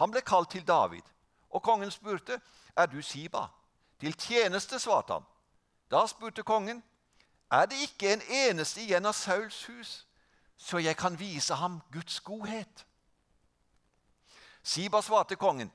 Han 0.00 0.10
ble 0.10 0.20
kalt 0.24 0.50
til 0.50 0.64
David, 0.64 1.02
og 1.50 1.62
kongen 1.62 1.90
spurte, 1.90 2.40
'Er 2.76 2.86
du 2.86 3.02
Siba?' 3.02 3.48
Til 4.00 4.12
tjeneste, 4.12 4.78
svarte 4.78 5.12
han. 5.12 5.24
Da 5.90 6.06
spurte 6.06 6.42
kongen, 6.42 6.82
'Er 7.50 7.66
det 7.66 7.76
ikke 7.76 8.12
en 8.12 8.22
eneste 8.28 8.80
igjen 8.80 9.06
av 9.06 9.12
Sauls 9.12 9.66
hus, 9.66 10.06
så 10.56 10.78
jeg 10.78 10.96
kan 10.96 11.18
vise 11.18 11.54
ham 11.54 11.80
Guds 11.92 12.20
godhet?' 12.20 12.86
Siba 14.62 15.00
svarte 15.00 15.36
kongen, 15.36 15.72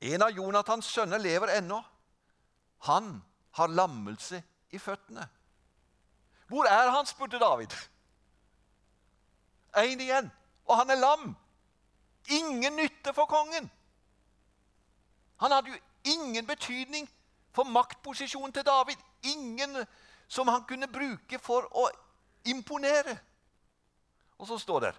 'En 0.00 0.22
av 0.22 0.28
Jonathans 0.28 0.86
sønner 0.86 1.18
lever 1.18 1.48
ennå. 1.58 1.82
Han 2.78 3.24
har 3.50 3.66
lammelse 3.66 4.42
i 4.70 4.78
føttene.' 4.78 5.28
'Hvor 6.48 6.64
er 6.64 6.90
han?' 6.90 7.06
spurte 7.06 7.38
David. 7.38 7.72
Én 9.76 10.00
igjen, 10.00 10.32
og 10.64 10.76
han 10.76 10.90
er 10.90 10.94
lam 10.94 11.36
ingen 12.28 12.76
nytte 12.76 13.12
for 13.14 13.26
kongen. 13.26 13.70
Han 15.36 15.52
hadde 15.52 15.70
jo 15.70 15.78
ingen 16.04 16.46
betydning 16.46 17.08
for 17.52 17.64
maktposisjonen 17.64 18.52
til 18.52 18.66
David. 18.66 18.96
Ingen 19.22 19.84
som 20.28 20.48
han 20.48 20.64
kunne 20.64 20.88
bruke 20.88 21.38
for 21.38 21.66
å 21.76 21.88
imponere. 22.44 23.18
Og 24.38 24.48
så 24.48 24.58
står 24.58 24.80
det 24.86 24.94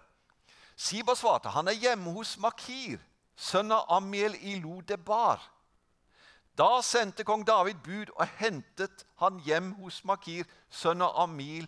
Siba 0.75 1.15
svarte 1.15 1.51
han 1.53 1.67
er 1.69 1.77
hjemme 1.77 2.11
hos 2.15 2.37
Makir, 2.41 2.99
sønn 3.35 3.71
av 3.71 3.91
Amiel 3.93 4.35
i 4.41 4.55
Lodebar. 4.61 5.41
Da 6.57 6.81
sendte 6.85 7.25
kong 7.25 7.45
David 7.45 7.81
bud 7.85 8.11
og 8.13 8.27
hentet 8.37 9.05
han 9.21 9.39
hjem 9.45 9.71
hos 9.81 10.03
Makir, 10.05 10.45
sønn 10.69 11.01
av 11.01 11.15
Amiel, 11.25 11.67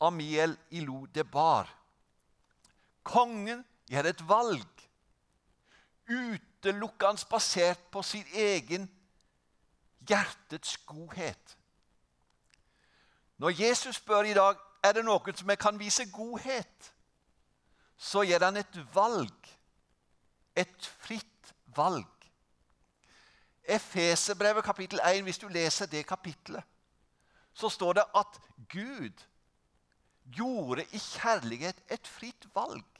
Amiel 0.00 0.56
i 0.70 0.80
Lodebar. 0.84 1.68
Kongen 3.04 3.64
gjør 3.90 4.10
et 4.10 4.28
valg 4.28 4.84
utelukkende 6.08 7.26
basert 7.30 7.80
på 7.92 8.02
sin 8.02 8.26
egen 8.34 8.88
hjertets 10.08 10.76
godhet. 10.86 11.56
Når 13.38 13.60
Jesus 13.60 13.96
spør 13.96 14.22
i 14.22 14.34
dag 14.34 14.56
er 14.84 14.92
det 14.92 15.04
noen 15.04 15.36
som 15.36 15.50
jeg 15.50 15.58
kan 15.58 15.78
vise 15.80 16.06
godhet, 16.12 16.90
så 17.96 18.22
gjør 18.22 18.44
han 18.44 18.60
et 18.60 18.80
valg. 18.94 19.50
Et 20.56 20.86
fritt 21.00 21.54
valg. 21.76 22.10
Efeserbrevet 23.64 24.64
kapittel 24.64 25.00
1, 25.00 25.22
hvis 25.22 25.38
du 25.38 25.48
leser 25.48 25.86
det 25.86 26.06
kapittelet, 26.06 26.62
så 27.54 27.68
står 27.68 27.92
det 27.92 28.04
at 28.14 28.40
Gud 28.70 29.24
gjorde 30.36 30.84
i 30.84 30.98
kjærlighet 30.98 31.80
et 31.90 32.08
fritt 32.08 32.46
valg. 32.54 32.93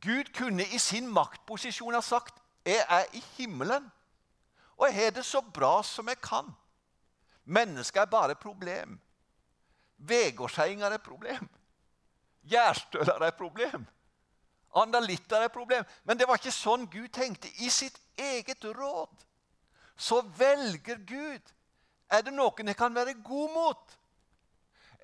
Gud 0.00 0.34
kunne 0.34 0.64
i 0.64 0.78
sin 0.78 1.06
maktposisjon 1.06 1.94
ha 1.94 2.00
sagt 2.00 2.34
'Jeg 2.64 2.86
er 2.88 3.04
i 3.12 3.24
himmelen, 3.36 3.92
og 4.76 4.86
jeg 4.86 4.94
har 4.94 5.10
det 5.10 5.24
så 5.24 5.40
bra 5.40 5.82
som 5.82 6.08
jeg 6.08 6.16
kan'. 6.16 6.54
Mennesket 7.44 8.00
er 8.00 8.04
bare 8.04 8.30
et 8.30 8.38
problem. 8.38 9.00
Vegårsheinger 9.96 10.86
er 10.86 10.94
et 10.94 11.02
problem. 11.02 11.48
Gjærstøler 12.42 13.22
er 13.22 13.26
et 13.26 13.34
problem. 13.34 13.86
Andalitter 14.74 15.36
er 15.36 15.44
et 15.44 15.52
problem. 15.52 15.84
Men 16.04 16.18
det 16.18 16.28
var 16.28 16.38
ikke 16.38 16.54
sånn 16.54 16.86
Gud 16.90 17.08
tenkte. 17.08 17.50
I 17.58 17.68
sitt 17.68 17.98
eget 18.16 18.64
råd 18.64 19.26
så 19.96 20.20
velger 20.36 21.02
Gud. 21.06 21.52
Er 22.10 22.22
det 22.22 22.32
noen 22.32 22.70
jeg 22.70 22.76
kan 22.76 22.94
være 22.94 23.14
god 23.22 23.50
mot? 23.54 23.98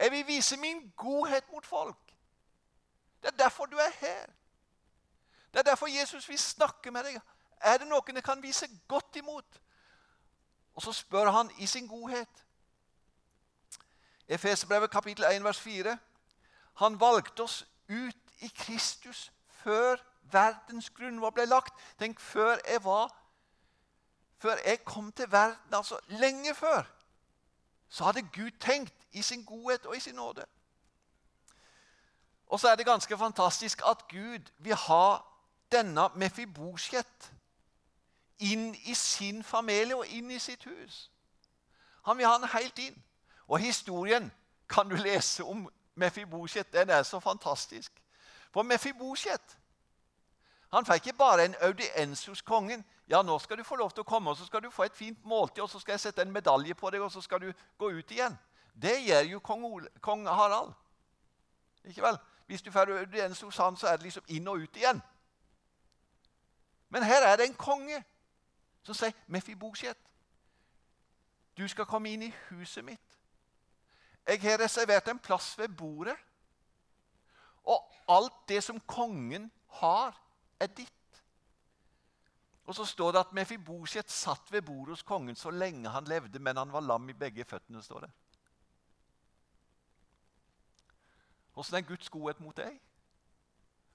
Jeg 0.01 0.11
vil 0.13 0.27
vise 0.27 0.57
min 0.57 0.93
godhet 0.97 1.53
mot 1.53 1.67
folk. 1.67 2.15
Det 3.23 3.33
er 3.33 3.37
derfor 3.45 3.67
du 3.67 3.77
er 3.77 3.93
her. 4.01 4.27
Det 5.57 5.61
er 5.61 5.71
derfor 5.71 5.87
Jesus 5.87 6.29
vil 6.29 6.39
snakke 6.39 6.91
med 6.91 7.05
deg. 7.05 7.21
Er 7.65 7.79
det 7.81 7.87
noen 7.89 8.19
jeg 8.19 8.25
kan 8.25 8.43
vise 8.45 8.67
godt 8.89 9.17
imot? 9.17 9.61
Og 10.75 10.83
så 10.85 10.93
spør 10.93 11.31
han 11.33 11.51
i 11.57 11.67
sin 11.67 11.87
godhet. 11.89 12.43
Efesbrevet 14.29 14.91
kapittel 14.91 15.25
1 15.25 15.45
vers 15.45 15.61
4. 15.61 15.95
Han 16.77 17.01
valgte 17.01 17.41
oss 17.41 17.63
ut 17.89 18.35
i 18.45 18.51
Kristus 18.57 19.33
før 19.63 19.97
verdens 20.33 20.91
grunnvoll 20.91 21.33
ble 21.33 21.47
lagt. 21.49 21.73
Tenk, 21.99 22.21
før 22.21 22.59
jeg 22.69 22.85
var 22.85 23.15
Før 24.39 24.57
jeg 24.67 24.85
kom 24.85 25.13
til 25.13 25.33
verden, 25.33 25.75
altså 25.75 25.99
lenge 26.07 26.55
før, 26.55 26.83
så 27.89 28.05
hadde 28.05 28.23
Gud 28.23 28.51
tenkt 28.61 29.07
i 29.13 29.23
sin 29.23 29.45
godhet 29.45 29.87
og 29.87 29.97
i 29.97 30.01
sin 30.01 30.15
nåde. 30.15 30.45
Og 32.47 32.61
så 32.61 32.69
er 32.69 32.77
det 32.77 32.87
ganske 32.87 33.19
fantastisk 33.19 33.83
at 33.87 34.09
Gud 34.09 34.53
vil 34.59 34.75
ha 34.75 35.36
denne 35.73 36.09
Mefibosjet 36.15 37.33
inn 38.39 38.75
i 38.85 38.95
sin 38.95 39.45
familie 39.45 39.97
og 39.97 40.07
inn 40.07 40.31
i 40.31 40.39
sitt 40.39 40.65
hus. 40.65 41.11
Han 42.07 42.19
vil 42.19 42.27
ha 42.27 42.39
den 42.39 42.49
helt 42.53 42.79
inn. 42.79 43.03
Og 43.49 43.59
historien 43.59 44.33
kan 44.69 44.89
du 44.89 44.97
lese 44.97 45.45
om 45.45 45.69
Mefibosjet. 45.95 46.73
Den 46.73 46.91
er 46.91 47.03
så 47.03 47.21
fantastisk. 47.21 47.93
For 48.53 48.63
Mefibosjet 48.63 49.59
han 50.73 50.87
fikk 50.87 51.07
ikke 51.07 51.19
bare 51.19 51.45
en 51.45 51.55
audiens 51.63 52.27
hos 52.27 52.43
kongen. 52.43 52.85
Ja, 53.09 53.23
nå 53.23 53.39
skal 53.39 53.59
du 53.59 53.65
få 53.65 53.77
lov 53.77 53.93
til 53.95 54.03
å 54.03 54.09
komme, 54.09 54.31
og 54.31 54.37
så 54.37 54.47
skal 54.47 54.65
du 54.65 54.71
få 54.71 54.83
et 54.83 54.97
fint 54.97 55.25
måltid, 55.25 55.63
og 55.63 55.71
så 55.71 55.79
skal 55.79 55.95
jeg 55.95 56.01
sette 56.01 56.23
en 56.23 56.33
medalje 56.33 56.75
på 56.75 56.91
deg, 56.91 57.01
og 57.01 57.13
så 57.13 57.23
skal 57.23 57.41
du 57.41 57.53
gå 57.79 57.91
ut 57.95 58.11
igjen. 58.11 58.35
Det 58.75 58.97
gjør 59.07 59.23
jo 59.31 59.41
kong, 59.41 59.65
Ole, 59.65 59.89
kong 60.01 60.27
Harald. 60.27 60.75
Ikke 61.85 62.03
vel? 62.03 62.19
Hvis 62.47 62.63
du 62.63 62.73
får 62.73 62.93
audiens 62.99 63.41
hos 63.41 63.57
han, 63.63 63.77
så 63.77 63.87
er 63.87 63.97
det 63.97 64.09
liksom 64.09 64.27
inn 64.27 64.49
og 64.49 64.67
ut 64.67 64.77
igjen. 64.77 65.01
Men 66.89 67.03
her 67.03 67.27
er 67.27 67.37
det 67.37 67.47
en 67.49 67.55
konge 67.55 68.05
som 68.83 68.95
sier, 68.95 69.13
'Mefibosjet, 69.27 69.99
du 71.59 71.69
skal 71.69 71.87
komme 71.87 72.11
inn 72.11 72.23
i 72.23 72.35
huset 72.51 72.85
mitt.' 72.85 73.19
'Jeg 74.27 74.41
har 74.41 74.59
reservert 74.59 75.09
en 75.09 75.19
plass 75.19 75.59
ved 75.59 75.69
bordet.' 75.69 76.19
Og 77.65 77.93
alt 78.09 78.49
det 78.49 78.63
som 78.65 78.81
kongen 78.81 79.51
har, 79.69 80.23
er 80.61 80.67
ditt. 80.67 81.25
Og 82.67 82.75
så 82.75 82.85
står 82.85 83.13
det 83.13 83.19
at 83.19 83.33
Mefibosjet 83.33 84.11
satt 84.11 84.53
ved 84.53 84.63
bordet 84.63 84.89
hos 84.89 85.03
kongen 85.03 85.37
så 85.37 85.51
lenge 85.51 85.89
han 85.89 86.05
levde, 86.05 86.39
men 86.39 86.57
han 86.57 86.73
var 86.73 86.81
lam 86.81 87.09
i 87.09 87.13
begge 87.13 87.45
føttene. 87.45 87.83
står 87.83 88.01
det. 88.01 88.11
Åssen 91.57 91.77
er 91.77 91.81
Guds 91.81 92.09
godhet 92.09 92.41
mot 92.41 92.57
deg? 92.57 92.81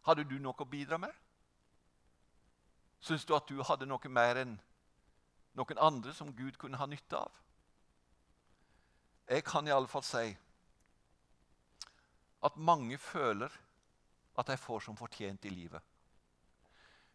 Hadde 0.01 0.24
du 0.24 0.39
noe 0.39 0.57
å 0.57 0.65
bidra 0.65 0.98
med? 0.98 1.12
Syns 3.01 3.25
du 3.25 3.34
at 3.36 3.50
du 3.50 3.62
hadde 3.65 3.88
noe 3.89 4.10
mer 4.13 4.38
enn 4.43 4.58
noen 5.58 5.81
andre 5.81 6.13
som 6.13 6.29
Gud 6.38 6.58
kunne 6.62 6.77
ha 6.77 6.88
nytte 6.88 7.17
av? 7.17 7.34
Jeg 9.31 9.43
kan 9.48 9.67
iallfall 9.67 10.03
si 10.05 10.25
at 12.41 12.58
mange 12.58 12.98
føler 12.98 13.53
at 14.38 14.48
de 14.48 14.58
får 14.58 14.86
som 14.86 14.98
fortjent 14.98 15.46
i 15.46 15.53
livet. 15.53 15.81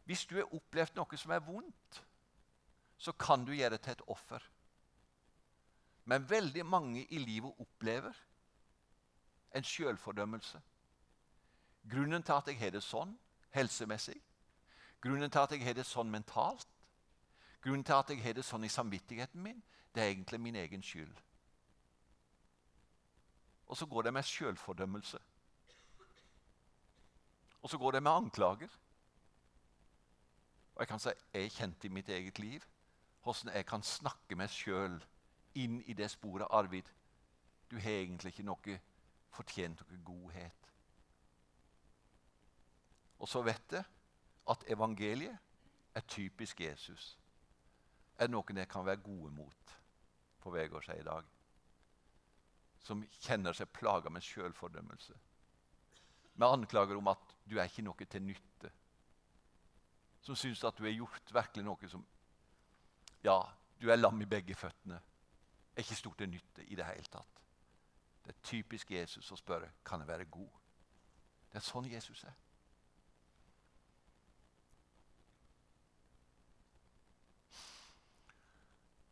Hvis 0.06 0.26
du 0.26 0.36
har 0.38 0.54
opplevd 0.54 0.94
noe 0.98 1.18
som 1.18 1.32
er 1.34 1.42
vondt, 1.42 2.02
så 2.98 3.12
kan 3.12 3.44
du 3.44 3.52
gjøre 3.52 3.74
det 3.74 3.82
til 3.84 3.96
et 3.96 4.06
offer. 4.06 4.42
Men 6.04 6.30
veldig 6.30 6.66
mange 6.66 7.02
i 7.10 7.18
livet 7.18 7.58
opplever 7.58 8.14
en 9.54 9.64
selvfordømmelse. 9.64 10.60
Grunnen 11.90 12.22
til 12.22 12.32
at 12.32 12.48
jeg 12.48 12.58
har 12.60 12.70
det 12.74 12.82
sånn 12.82 13.16
helsemessig, 13.54 14.16
grunnen 15.00 15.30
til 15.30 15.38
at 15.38 15.52
jeg 15.52 15.64
har 15.64 15.76
det 15.76 15.86
sånn 15.86 16.10
mentalt, 16.10 16.68
grunnen 17.62 17.84
til 17.84 17.98
at 17.98 18.10
jeg 18.10 18.22
har 18.22 18.36
det 18.36 18.44
sånn 18.44 18.64
i 18.64 18.72
samvittigheten 18.72 19.42
min, 19.42 19.62
det 19.94 20.02
er 20.02 20.12
egentlig 20.12 20.40
min 20.40 20.56
egen 20.56 20.82
skyld. 20.82 21.16
Og 23.66 23.76
så 23.76 23.86
går 23.86 24.02
det 24.02 24.12
med 24.12 24.22
selvfordømmelse. 24.22 25.18
Og 27.62 27.70
så 27.70 27.78
går 27.78 27.90
det 27.90 28.02
med 28.02 28.12
anklager. 28.12 28.68
Og 30.74 30.80
jeg 30.80 30.88
kan 30.88 31.00
si 31.00 31.10
jeg 31.34 31.50
kjente 31.50 31.88
i 31.88 31.90
mitt 31.90 32.08
eget 32.08 32.38
liv 32.38 32.66
hvordan 33.22 33.54
jeg 33.54 33.66
kan 33.66 33.82
snakke 33.82 34.36
meg 34.38 34.52
sjøl 34.54 35.00
inn 35.58 35.80
i 35.90 35.96
det 35.98 36.10
sporet. 36.12 36.46
Arvid, 36.50 36.86
du 37.70 37.78
har 37.80 37.90
egentlig 37.90 38.30
ikke 38.30 38.46
noe 38.46 38.76
fortjent 39.34 39.82
noe 39.82 39.98
godhet. 40.04 40.70
Og 43.18 43.28
så 43.28 43.42
vet 43.42 43.72
jeg 43.72 43.84
at 44.50 44.64
evangeliet 44.70 45.38
er 45.94 46.00
typisk 46.00 46.60
Jesus. 46.60 47.18
Er 48.18 48.28
det 48.28 48.34
noen 48.34 48.60
jeg 48.60 48.68
kan 48.68 48.86
være 48.86 49.02
gode 49.04 49.30
mot 49.34 49.72
på 50.40 50.52
Vegårshei 50.54 51.00
i 51.00 51.06
dag? 51.06 51.24
Som 52.86 53.02
kjenner 53.20 53.56
seg 53.56 53.72
plaga 53.74 54.12
med 54.12 54.24
sjølfordømmelse. 54.24 55.16
Med 56.36 56.46
anklager 56.46 56.96
om 56.96 57.08
at 57.08 57.34
du 57.48 57.56
er 57.58 57.68
ikke 57.68 57.84
noe 57.84 58.06
til 58.06 58.22
nytte. 58.22 58.70
Som 60.22 60.36
syns 60.36 60.64
at 60.64 60.78
du 60.78 60.84
har 60.84 60.94
gjort 60.94 61.34
virkelig 61.34 61.64
noe 61.64 61.88
som 61.90 62.06
Ja, 63.24 63.40
du 63.80 63.90
er 63.90 63.98
lam 63.98 64.20
i 64.22 64.28
begge 64.30 64.54
føttene. 64.54 65.00
Er 65.74 65.82
ikke 65.82 65.98
stort 65.98 66.18
til 66.18 66.30
nytte 66.30 66.64
i 66.64 66.76
det 66.78 66.86
hele 66.86 67.10
tatt. 67.10 67.42
Det 68.24 68.34
er 68.34 68.42
typisk 68.42 68.90
Jesus 68.90 69.32
å 69.32 69.38
spørre 69.38 69.72
kan 69.84 70.00
jeg 70.00 70.08
være 70.08 70.30
god. 70.30 70.52
Det 71.50 71.58
er 71.58 71.64
sånn 71.64 71.88
Jesus 71.90 72.24
er. 72.24 72.34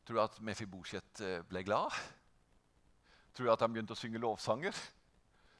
Tror 0.04 0.18
du 0.18 0.22
at 0.22 0.40
Mefibosjet 0.44 1.20
eh, 1.24 1.40
ble 1.48 1.64
glad? 1.64 1.94
Tror 3.34 3.46
du 3.46 3.52
at 3.52 3.62
han 3.64 3.72
begynte 3.72 3.96
å 3.96 3.98
synge 3.98 4.20
lovsanger? 4.20 4.76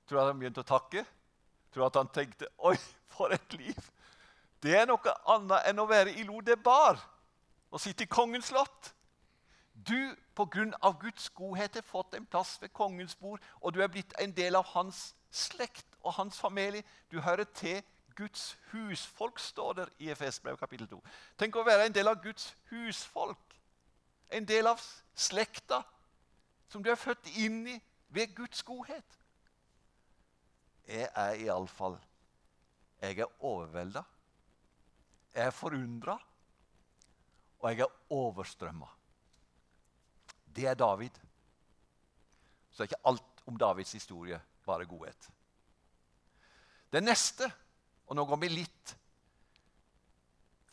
Tror 0.04 0.18
du 0.18 0.22
at 0.22 0.30
han 0.33 0.40
begynte 0.40 0.62
å 0.62 0.68
takke? 0.68 1.04
Tror 1.72 1.85
du 1.85 1.87
at 1.87 1.96
han 2.02 2.12
tenkte 2.12 2.48
'Oi, 2.59 2.76
for 3.14 3.33
et 3.33 3.57
liv'? 3.59 3.90
Det 4.62 4.76
er 4.78 4.87
noe 4.88 5.14
annet 5.28 5.68
enn 5.68 5.80
å 5.80 5.88
være 5.88 6.12
i 6.16 6.22
Lodebar 6.24 7.00
og 7.74 7.80
sitte 7.80 8.04
i 8.04 8.11
kongens 8.11 8.52
slott. 8.52 8.94
Du, 9.74 10.14
pga. 10.37 10.92
Guds 11.00 11.28
godhet, 11.30 11.74
har 11.74 11.83
fått 11.83 12.14
en 12.14 12.26
plass 12.26 12.57
ved 12.62 12.72
kongens 12.72 13.14
bord, 13.14 13.42
og 13.61 13.74
du 13.74 13.83
er 13.83 13.88
blitt 13.88 14.14
en 14.20 14.33
del 14.33 14.57
av 14.57 14.64
hans 14.72 15.14
slekt 15.30 15.98
og 16.02 16.14
hans 16.14 16.38
familie. 16.38 16.85
Du 17.11 17.20
hører 17.20 17.44
til 17.44 17.83
Guds 18.14 18.57
husfolk, 18.70 19.38
står 19.38 19.72
der 19.72 19.88
i 19.98 20.11
Efesbrev 20.11 20.57
kapittel 20.57 20.88
2. 20.88 21.00
Tenk 21.38 21.57
å 21.57 21.66
være 21.66 21.88
en 21.88 21.94
del 21.94 22.09
av 22.09 22.22
Guds 22.22 22.54
husfolk. 22.70 23.59
En 24.30 24.46
del 24.48 24.66
av 24.66 24.80
slekta 25.14 25.82
som 26.68 26.82
du 26.82 26.90
er 26.90 26.98
født 26.98 27.28
inn 27.38 27.62
i 27.70 27.76
ved 28.14 28.34
Guds 28.34 28.62
godhet. 28.62 29.20
Jeg 30.88 31.08
er 31.08 31.38
iallfall 31.46 31.96
Jeg 33.00 33.18
er 33.20 33.44
overvelda. 33.44 34.02
Jeg 35.34 35.46
er 35.46 35.50
forundra. 35.50 36.18
Og 37.60 37.70
jeg 37.70 37.80
er 37.80 37.96
overstrømma. 38.10 38.88
Det 40.56 40.66
er 40.66 40.74
David. 40.74 41.20
Så 42.70 42.82
er 42.82 42.87
ikke 42.87 43.06
alt 43.10 43.42
om 43.46 43.58
Davids 43.58 43.92
historie 43.92 44.40
bare 44.64 44.87
godhet. 44.87 45.30
Det 46.92 47.02
neste, 47.02 47.50
og 48.06 48.16
nå 48.16 48.24
går 48.24 48.40
vi 48.44 48.48
litt 48.48 48.94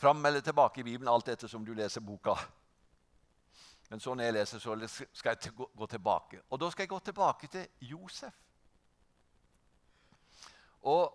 fram 0.01 0.25
eller 0.25 0.41
tilbake 0.41 0.81
i 0.81 0.83
Bibelen, 0.83 1.09
alt 1.11 1.29
etter 1.33 1.49
som 1.49 1.65
du 1.65 1.73
leser 1.77 2.01
boka. 2.01 2.35
Men 3.91 3.99
så 3.99 4.13
når 4.15 4.23
jeg 4.23 4.33
leser, 4.33 4.59
så 4.63 5.05
skal 5.13 5.35
jeg 5.35 5.51
gå 5.53 5.85
tilbake. 5.91 6.37
Og 6.49 6.59
da 6.61 6.69
skal 6.71 6.85
jeg 6.85 6.89
gå 6.93 6.99
tilbake 6.99 7.47
til 7.51 7.67
Josef. 7.89 8.37
Og 10.87 11.11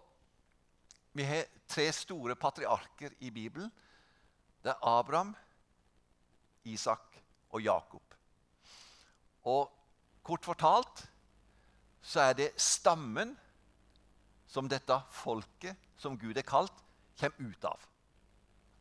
vi 1.16 1.24
har 1.24 1.48
tre 1.68 1.86
store 1.92 2.36
patriarker 2.36 3.16
i 3.24 3.30
Bibelen. 3.30 3.72
Det 4.60 4.74
er 4.74 4.84
Abraham, 4.98 5.32
Isak 6.64 7.16
og 7.48 7.62
Jakob. 7.62 8.14
Og 9.44 9.72
kort 10.22 10.44
fortalt 10.44 11.06
så 12.02 12.28
er 12.28 12.32
det 12.36 12.52
stammen 12.60 13.32
som 14.46 14.68
dette 14.68 15.00
folket, 15.10 15.76
som 15.96 16.18
Gud 16.18 16.36
er 16.36 16.44
kalt, 16.44 16.84
kommer 17.16 17.48
ut 17.48 17.64
av. 17.64 17.88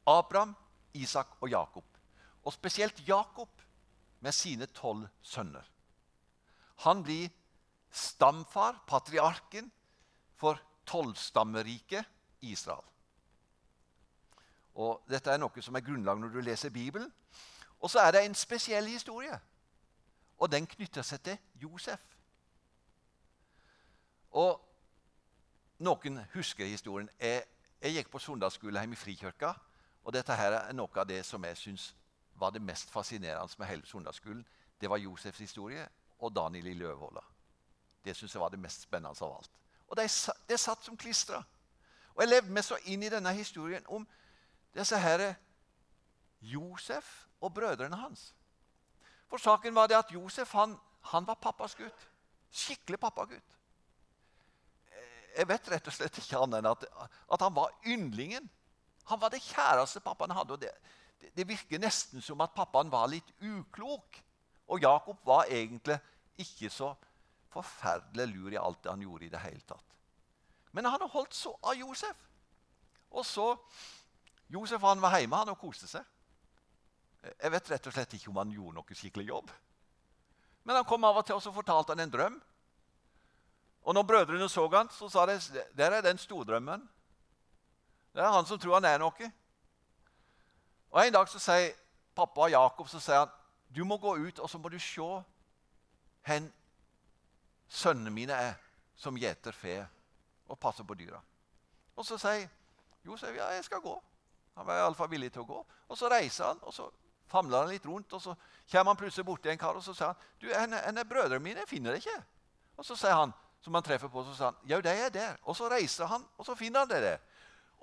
Abraham, 0.06 0.52
Isak 0.94 1.40
og 1.40 1.50
Jakob. 1.50 1.86
Og 2.44 2.54
spesielt 2.54 3.08
Jakob 3.08 3.62
med 4.26 4.34
sine 4.34 4.66
tolv 4.74 5.06
sønner. 5.22 5.64
Han 6.84 7.04
blir 7.06 7.30
stamfar, 7.94 8.82
patriarken, 8.88 9.72
for 10.36 10.60
tolvstammeriket 10.86 12.04
Israel. 12.42 12.84
Og 14.76 15.06
Dette 15.08 15.32
er 15.32 15.40
noe 15.40 15.62
som 15.64 15.78
er 15.78 15.86
grunnlag 15.86 16.20
når 16.20 16.34
du 16.34 16.42
leser 16.44 16.74
Bibelen. 16.74 17.08
Og 17.80 17.90
så 17.94 18.02
er 18.04 18.12
det 18.12 18.26
en 18.26 18.36
spesiell 18.36 18.90
historie 18.92 19.40
og 20.38 20.52
den 20.52 20.68
knytter 20.68 21.06
seg 21.06 21.22
til 21.24 21.38
Josef. 21.62 22.02
Og 24.36 24.60
noen 25.80 26.20
husker 26.34 26.68
historien. 26.68 27.10
Jeg, 27.20 27.46
jeg 27.82 28.00
gikk 28.00 28.12
på 28.12 28.20
søndagsskole 28.20 28.80
hjemme 28.80 28.98
i 28.98 29.00
Frikirka. 29.00 29.54
Og 30.04 30.14
dette 30.14 30.36
her 30.36 30.60
er 30.60 30.76
noe 30.76 30.92
av 31.00 31.08
det 31.08 31.24
som 31.26 31.44
jeg 31.48 31.58
syns 31.58 31.94
var 32.36 32.52
det 32.52 32.62
mest 32.62 32.92
fascinerende 32.92 33.56
med 33.58 33.68
hele 33.68 33.86
søndagsskolen. 33.86 34.46
Det 34.82 34.90
var 34.90 34.98
Josefs 34.98 35.40
historie 35.40 35.88
og 36.20 36.36
Daniel 36.36 36.68
i 36.68 36.74
Løvhåla. 36.74 37.22
Det 38.06 38.16
syns 38.16 38.36
jeg 38.36 38.42
var 38.42 38.50
det 38.50 38.60
mest 38.60 38.82
spennende 38.82 39.18
av 39.22 39.38
alt. 39.38 39.52
Og 39.88 39.98
det, 39.98 40.10
det 40.50 40.60
satt 40.60 40.84
som 40.84 40.98
klistra. 40.98 41.44
Og 42.16 42.24
jeg 42.24 42.30
levde 42.30 42.54
meg 42.54 42.64
så 42.64 42.78
inn 42.86 43.04
i 43.04 43.12
denne 43.12 43.34
historien 43.34 43.86
om 43.88 44.08
disse 44.76 44.98
herre 45.00 45.36
Josef 46.42 47.26
og 47.42 47.54
brødrene 47.54 47.96
hans. 47.96 48.34
For 49.28 49.42
saken 49.42 49.76
var 49.76 49.88
det 49.88 49.98
at 49.98 50.12
Josef 50.14 50.52
han, 50.54 50.78
han 51.12 51.28
var 51.28 51.40
pappas 51.42 51.76
gutt. 51.76 52.10
Skikkelig 52.52 53.00
pappagutt. 53.00 53.58
Jeg 55.36 55.48
vet 55.50 55.72
rett 55.72 55.88
og 55.88 55.94
slett 55.94 56.20
ikke 56.22 56.40
annet 56.40 56.62
enn 56.62 56.70
at, 56.70 56.86
at, 57.28 57.42
han 57.42 57.56
var 57.56 57.74
yndlingen. 57.86 58.46
Han 59.12 59.20
var 59.22 59.34
det 59.34 59.44
kjæreste 59.44 60.00
pappaen 60.00 60.32
hadde. 60.32 60.54
og 60.54 60.62
det, 60.62 60.72
det, 61.34 61.48
virker 61.48 61.82
nesten 61.82 62.22
som 62.22 62.42
at 62.44 62.54
pappaen 62.56 62.92
var 62.92 63.10
litt 63.12 63.32
uklok. 63.42 64.22
Og 64.72 64.82
Jakob 64.82 65.20
var 65.26 65.50
egentlig 65.50 65.98
ikke 66.42 66.70
så 66.74 66.94
forferdelig 67.54 68.28
lur 68.34 68.54
i 68.54 68.60
alt 68.60 68.82
det 68.84 68.92
han 68.92 69.04
gjorde 69.06 69.28
i 69.28 69.34
det 69.34 69.44
hele 69.44 69.62
tatt. 69.68 69.94
Men 70.76 70.90
han 70.92 71.06
holdt 71.12 71.36
så 71.38 71.54
av 71.64 71.78
Josef. 71.80 72.18
Og 73.16 73.24
så 73.26 73.54
Josef 74.52 74.82
han 74.84 75.02
var 75.02 75.16
hjemme 75.20 75.40
han 75.40 75.54
og 75.54 75.62
koste 75.62 75.88
seg. 75.88 76.04
Jeg 77.26 77.52
vet 77.54 77.70
rett 77.72 77.88
og 77.90 77.96
slett 77.96 78.18
ikke 78.18 78.30
om 78.30 78.42
han 78.42 78.52
gjorde 78.54 78.78
noe 78.78 78.98
skikkelig 78.98 79.30
jobb. 79.30 79.54
Men 80.66 80.80
han 80.80 80.88
kom 80.90 81.06
av 81.08 81.22
og 81.22 81.26
til 81.26 81.38
og 81.38 81.44
så 81.46 81.54
fortalte 81.54 81.96
han 81.96 82.04
en 82.04 82.12
drøm. 82.12 82.36
Og 83.86 83.94
når 83.94 84.06
brødrene 84.10 84.50
så 84.50 84.66
han, 84.74 84.90
så 84.90 85.10
sa 85.10 85.26
de 85.30 85.38
der 85.78 85.94
er 85.94 86.02
den 86.02 86.18
stordrømmen. 86.18 86.84
Det 88.14 88.24
er 88.24 88.34
han 88.34 88.48
som 88.50 88.60
tror 88.60 88.80
han 88.80 88.88
er 88.90 89.02
noe. 89.02 89.32
Og 90.92 91.06
En 91.06 91.14
dag 91.14 91.30
så 91.30 91.40
sier 91.40 91.74
pappa 92.16 92.50
Jakob 92.50 92.90
så 92.90 93.00
sier 93.00 93.24
han, 93.24 93.32
du 93.76 93.84
må 93.84 93.98
gå 93.98 94.16
ut 94.18 94.40
og 94.40 94.50
så 94.50 94.60
må 94.62 94.70
du 94.70 94.80
se 94.80 95.02
hvor 95.02 95.24
sønnene 97.68 98.12
mine 98.14 98.34
er 98.34 98.54
som 98.96 99.18
gjeter 99.18 99.52
fe 99.52 99.80
og 100.48 100.60
passer 100.60 100.86
på 100.88 100.96
dyra. 100.96 101.20
Og 101.96 102.06
så 102.06 102.18
sier 102.22 102.48
Josef 103.06 103.36
ja, 103.36 103.50
jeg 103.54 103.66
skal 103.66 103.82
gå. 103.82 103.96
Han 104.56 104.68
var 104.68 104.80
iallfall 104.80 105.10
villig 105.12 105.32
til 105.34 105.44
å 105.44 105.50
gå. 105.50 105.66
Og 105.90 105.98
Så 105.98 106.10
reiser 106.10 106.46
han 106.48 106.62
og 106.62 106.74
så 106.74 106.90
famler 107.28 107.66
han 107.66 107.74
litt 107.74 107.86
rundt, 107.86 108.14
og 108.14 108.22
så 108.22 108.36
kommer 108.72 108.94
han 108.94 109.00
plutselig 109.00 109.26
borti 109.26 109.50
en 109.50 109.60
kar 109.60 109.76
og 109.76 109.84
så 109.84 109.94
sier 109.94 110.14
han, 110.14 110.28
du, 110.40 110.48
en, 110.54 110.74
en 110.74 111.08
brødrene 111.10 111.44
mine 111.44 111.64
jeg 111.64 111.70
finner 111.70 111.96
det 111.96 112.04
ikke. 112.04 112.20
Og 112.78 112.86
så 112.86 112.96
sier 113.00 113.18
han, 113.18 113.34
som 113.62 113.74
han 113.74 113.84
treffer 113.84 114.12
på, 114.14 114.24
så 114.24 114.36
sier 114.36 114.52
han, 114.52 114.60
ja, 114.70 114.80
de 114.82 114.94
er 114.94 115.10
der. 115.10 115.40
Og 115.44 115.58
så 115.58 115.70
reiser 115.72 116.10
han, 116.12 116.26
og 116.38 116.46
så 116.46 116.56
finner 116.56 116.86
han 116.86 116.92
det 116.92 117.02
der. 117.04 117.24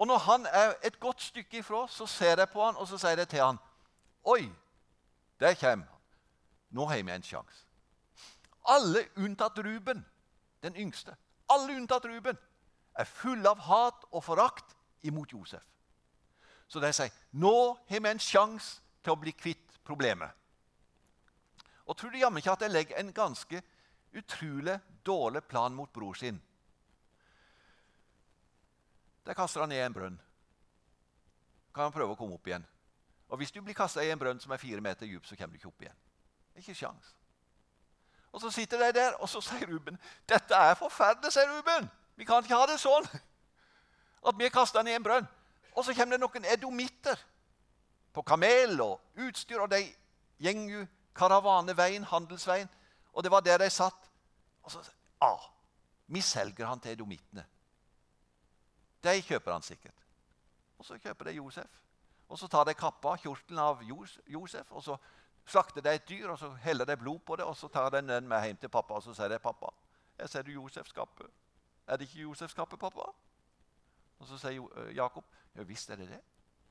Og 0.03 0.07
når 0.07 0.19
han 0.19 0.47
er 0.47 0.73
et 0.83 1.01
godt 1.01 1.23
stykke 1.23 1.59
ifra, 1.59 1.89
så 1.89 2.07
ser 2.07 2.39
jeg 2.39 2.49
på 2.51 2.65
han, 2.65 2.77
og 2.77 2.89
så 2.91 2.99
sier 2.99 3.21
jeg 3.23 3.29
til 3.31 3.39
han, 3.39 3.59
Oi, 4.27 4.49
der 5.41 5.55
kommer 5.55 5.87
han. 5.87 6.01
Nå 6.75 6.87
har 6.91 7.03
vi 7.03 7.13
en 7.15 7.23
sjanse. 7.23 7.61
Alle 8.67 9.05
unntatt 9.17 9.59
Ruben, 9.63 10.03
den 10.63 10.75
yngste, 10.77 11.15
alle 11.51 11.77
unntatt 11.77 12.11
Ruben, 12.11 12.39
er 12.99 13.05
fulle 13.05 13.47
av 13.49 13.63
hat 13.63 14.03
og 14.11 14.25
forakt 14.25 14.75
imot 15.07 15.33
Josef. 15.33 15.63
Så 16.67 16.83
de 16.83 16.91
sier 16.91 17.15
nå 17.31 17.55
har 17.87 18.03
vi 18.03 18.11
en 18.11 18.27
sjanse 18.27 18.83
til 19.05 19.15
å 19.15 19.21
bli 19.23 19.31
kvitt 19.39 19.79
problemet. 19.87 20.35
Og 21.87 21.95
tror 21.95 22.11
du 22.11 22.19
jammen 22.19 22.43
ikke 22.43 22.59
at 22.59 22.67
jeg 22.67 22.75
legger 22.75 22.99
en 22.99 23.15
ganske 23.15 23.63
utrolig 24.19 24.81
dårlig 25.07 25.45
plan 25.47 25.75
mot 25.75 25.95
bror 25.95 26.19
sin? 26.19 26.43
Der 29.27 29.35
kaster 29.35 29.61
han 29.61 29.69
ned 29.69 29.87
en 29.87 29.95
brønn. 29.95 30.21
Kan 31.75 31.89
han 31.89 31.93
prøve 31.93 32.13
å 32.13 32.19
komme 32.19 32.35
opp 32.35 32.47
igjen. 32.47 32.67
Og 33.29 33.39
Hvis 33.41 33.53
du 33.53 33.63
blir 33.63 33.75
kasta 33.75 34.03
i 34.05 34.11
en 34.13 34.19
brønn 34.19 34.41
som 34.41 34.53
er 34.53 34.61
fire 34.61 34.81
meter 34.81 35.07
dyp, 35.07 35.27
så 35.27 35.37
kommer 35.37 35.57
du 35.57 35.61
ikke 35.61 35.69
opp 35.69 35.83
igjen. 35.83 35.97
Ikke 36.57 36.75
sjans. 36.75 37.15
Og 38.33 38.41
Så 38.41 38.51
sitter 38.51 38.79
de 38.79 38.93
der, 38.93 39.15
og 39.21 39.29
så 39.29 39.41
sier 39.41 39.67
Ruben 39.69 39.99
dette 40.29 40.55
er 40.55 40.75
forferdelig. 40.75 41.33
sier 41.33 41.49
Ruben. 41.49 41.91
Vi 42.17 42.25
kan 42.25 42.45
ikke 42.45 42.57
ha 42.57 42.67
det 42.67 42.81
sånn 42.81 43.07
at 44.29 44.39
vi 44.39 44.45
er 44.45 44.51
kasta 44.55 44.83
ned 44.83 44.93
i 44.93 44.97
en 44.97 45.05
brønn. 45.05 45.29
Og 45.77 45.85
så 45.85 45.95
kommer 45.95 46.17
det 46.17 46.21
noen 46.21 46.45
edomitter 46.45 47.19
på 48.13 48.23
kamel 48.23 48.81
og 48.81 49.01
utstyr, 49.17 49.61
og 49.61 49.71
de 49.71 49.81
gjeng 50.39 50.69
jo 50.71 50.87
karavaneveien, 51.17 52.05
handelsveien. 52.05 52.69
Og 53.13 53.25
det 53.25 53.31
var 53.31 53.41
der 53.41 53.59
de 53.59 53.71
satt. 53.71 54.11
Og 54.63 54.71
så 54.71 54.83
ah, 55.21 55.49
Vi 56.07 56.21
selger 56.21 56.67
han 56.67 56.81
til 56.81 56.93
edomittene. 56.93 57.45
De 59.03 59.23
kjøper 59.23 59.53
han 59.53 59.63
sikkert. 59.63 60.05
Og 60.79 60.85
så 60.85 60.99
kjøper 60.99 61.25
de 61.25 61.39
Josef. 61.39 61.81
Og 62.29 62.39
så 62.39 62.49
tar 62.49 62.65
de 62.65 62.75
kappa, 62.75 63.17
kjortelen 63.21 63.59
av 63.61 63.83
Josef, 64.27 64.71
og 64.73 64.83
så 64.83 64.97
slakter 65.47 65.85
de 65.85 65.93
et 65.95 66.09
dyr, 66.09 66.31
og 66.33 66.39
så 66.39 66.53
heller 66.63 66.89
de 66.89 66.97
blod 66.97 67.19
på 67.27 67.37
det, 67.37 67.45
og 67.45 67.57
så 67.57 67.69
tar 67.69 67.91
de 67.91 68.01
den 68.09 68.29
med 68.29 68.47
hjem 68.47 68.57
til 68.57 68.71
pappa, 68.73 68.95
og 68.95 69.03
så 69.03 69.15
sier 69.15 69.29
de, 69.29 69.39
'Pappa, 69.39 69.69
jeg 70.19 70.29
ser 70.29 70.43
du 70.43 70.51
Josefs 70.51 70.93
kappe.' 70.93 71.29
'Er 71.87 71.97
det 71.97 72.09
ikke 72.09 72.23
Josefs 72.23 72.55
kappe, 72.55 72.77
pappa?' 72.77 73.13
Og 74.19 74.27
så 74.27 74.39
sier 74.39 74.79
eh, 74.79 74.97
Jakob, 74.97 75.25
'Ja 75.55 75.63
visst 75.63 75.91
er 75.91 75.97
det 75.97 76.09
det. 76.09 76.21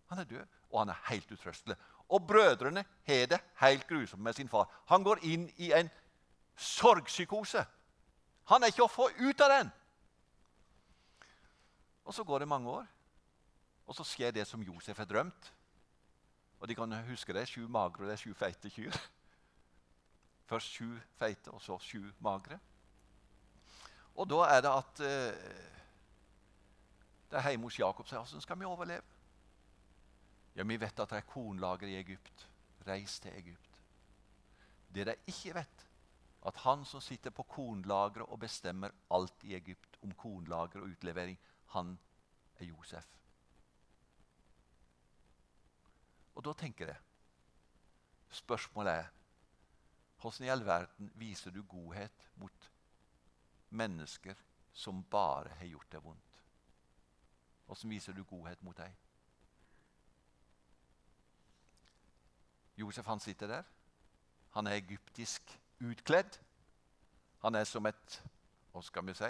Han 0.07 0.19
er 0.19 0.23
død, 0.23 0.47
og 0.71 0.79
han 0.79 0.89
er 0.89 1.01
helt 1.09 1.31
utrøstelig.' 1.31 1.77
Og 2.09 2.27
brødrene 2.27 2.85
har 3.07 3.25
det 3.25 3.39
helt 3.55 3.87
grusomt 3.87 4.23
med 4.23 4.33
sin 4.33 4.49
far. 4.49 4.69
Han 4.87 5.03
går 5.03 5.17
inn 5.21 5.49
i 5.57 5.71
en 5.71 5.89
sorgpsykose. 6.55 7.65
Han 8.45 8.63
er 8.63 8.67
ikke 8.67 8.83
å 8.83 8.91
få 8.91 9.09
ut 9.19 9.41
av 9.41 9.49
den. 9.49 9.71
Og 12.11 12.15
så 12.15 12.23
går 12.27 12.39
det 12.43 12.47
mange 12.51 12.67
år, 12.69 12.87
og 13.87 13.95
så 13.95 14.03
skjer 14.03 14.33
det 14.35 14.43
som 14.47 14.63
Josef 14.63 14.97
har 14.99 15.07
drømt. 15.07 15.45
Og 16.59 16.67
de 16.67 16.75
kan 16.75 16.91
huske 17.07 17.31
det. 17.33 17.45
Sju 17.47 17.69
magre 17.71 18.03
og 18.03 18.09
det 18.09 18.17
er 18.17 18.19
sju 18.19 18.33
feite 18.35 18.67
kyr. 18.69 18.97
Først 20.51 20.73
sju 20.75 20.89
feite, 21.15 21.53
og 21.55 21.61
så 21.63 21.77
sju 21.79 22.09
magre. 22.19 22.57
Og 24.19 24.27
da 24.27 24.41
er 24.49 24.59
det 24.65 24.73
at 24.75 24.99
eh, 25.07 25.53
det 27.31 27.39
er 27.39 27.47
hjemme 27.53 27.69
hos 27.69 27.79
Jakob 27.79 28.09
sier 28.09 28.19
hvordan 28.19 28.43
skal 28.43 28.59
vi 28.59 28.67
overleve? 28.67 29.07
Ja, 30.55 30.67
Vi 30.67 30.79
vet 30.81 30.99
at 30.99 31.13
det 31.13 31.21
er 31.21 31.29
kornlager 31.31 31.87
i 31.87 31.95
Egypt. 32.01 32.43
Reis 32.87 33.19
til 33.23 33.31
Egypt. 33.39 33.79
Det 34.91 35.07
de 35.07 35.15
ikke 35.31 35.55
vet, 35.61 35.87
at 36.45 36.59
han 36.65 36.83
som 36.85 37.01
sitter 37.01 37.31
på 37.31 37.47
kornlageret 37.47 38.27
og 38.27 38.39
bestemmer 38.43 38.91
alt 39.11 39.47
i 39.47 39.55
Egypt 39.55 39.97
om 40.03 40.11
kornlager 40.11 40.83
og 40.83 40.91
utlevering, 40.91 41.39
han 41.71 41.95
er 42.59 42.65
Josef. 42.65 43.07
Og 46.35 46.45
da 46.45 46.53
tenker 46.57 46.93
jeg 46.93 47.07
Spørsmålet 48.31 48.93
er 48.93 49.07
hvordan 50.21 50.45
i 50.45 50.49
all 50.53 50.61
verden 50.65 51.09
viser 51.19 51.51
du 51.51 51.63
godhet 51.67 52.27
mot 52.39 52.71
mennesker 53.69 54.37
som 54.71 55.03
bare 55.03 55.49
har 55.59 55.67
gjort 55.67 55.91
deg 55.91 56.03
vondt? 56.05 56.37
Hvordan 57.65 57.89
viser 57.91 58.15
du 58.15 58.23
godhet 58.23 58.63
mot 58.63 58.77
dem? 58.77 58.93
Josef 62.79 63.05
han 63.05 63.19
sitter 63.19 63.47
der. 63.47 63.63
Han 64.55 64.67
er 64.67 64.79
egyptisk 64.79 65.59
utkledd. 65.79 66.39
Han 67.41 67.55
er 67.55 67.63
som 67.67 67.85
et 67.85 68.21
hva 68.71 68.81
skal 68.85 69.03
vi 69.07 69.13
si, 69.17 69.29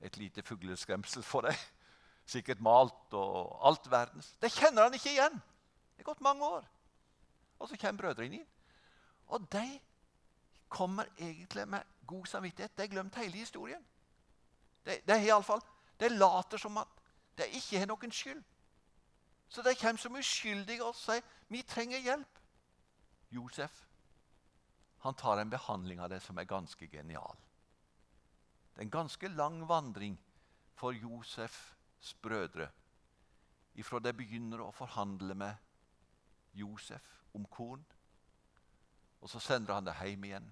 et 0.00 0.16
lite 0.16 0.42
fugleskremsel 0.42 1.22
for 1.22 1.48
deg. 1.48 1.58
Sikkert 2.28 2.60
malt 2.60 3.14
og 3.16 3.56
alt 3.66 3.88
verdens. 3.90 4.34
Det 4.42 4.52
kjenner 4.52 4.86
han 4.86 4.94
ikke 4.94 5.14
igjen. 5.14 5.38
Det 5.96 6.04
er 6.04 6.10
gått 6.10 6.24
mange 6.24 6.44
år. 6.44 6.66
Og 7.58 7.68
så 7.68 7.78
kommer 7.80 8.02
brødrene 8.02 8.40
inn. 8.42 8.50
Og 9.34 9.48
de 9.52 9.64
kommer 10.68 11.08
egentlig 11.18 11.64
med 11.68 11.96
god 12.06 12.26
samvittighet. 12.26 12.76
De 12.76 12.84
har 12.84 12.92
glemt 12.92 13.16
hele 13.16 13.40
historien. 13.40 13.82
De, 14.84 15.00
de, 15.08 15.42
fall, 15.42 15.64
de 16.00 16.08
later 16.08 16.60
som 16.60 16.76
at 16.78 17.02
de 17.38 17.48
ikke 17.48 17.78
har 17.78 17.88
noen 17.88 18.12
skyld. 18.12 18.44
Så 19.48 19.64
de 19.64 19.74
kommer 19.80 20.00
som 20.00 20.16
uskyldige 20.16 20.84
og 20.84 20.96
sier 20.96 21.24
vi 21.48 21.62
trenger 21.62 22.04
hjelp. 22.04 22.40
Josef 23.32 23.88
han 24.98 25.14
tar 25.14 25.38
en 25.38 25.50
behandling 25.50 26.00
av 26.00 26.10
det 26.10 26.20
som 26.22 26.38
er 26.38 26.48
ganske 26.48 26.88
genial. 26.90 27.36
Det 28.78 28.84
er 28.84 28.86
en 28.86 28.94
ganske 28.94 29.28
lang 29.34 29.56
vandring 29.66 30.14
for 30.78 30.94
Josefs 30.94 32.14
brødre 32.22 32.68
ifra 33.74 33.98
de 33.98 34.12
begynner 34.14 34.62
å 34.62 34.70
forhandle 34.70 35.34
med 35.34 35.56
Josef 36.54 37.02
om 37.34 37.42
korn. 37.50 37.82
Og 39.18 39.30
Så 39.30 39.40
sender 39.42 39.74
han 39.74 39.86
det 39.86 39.96
hjem 39.98 40.24
igjen. 40.24 40.46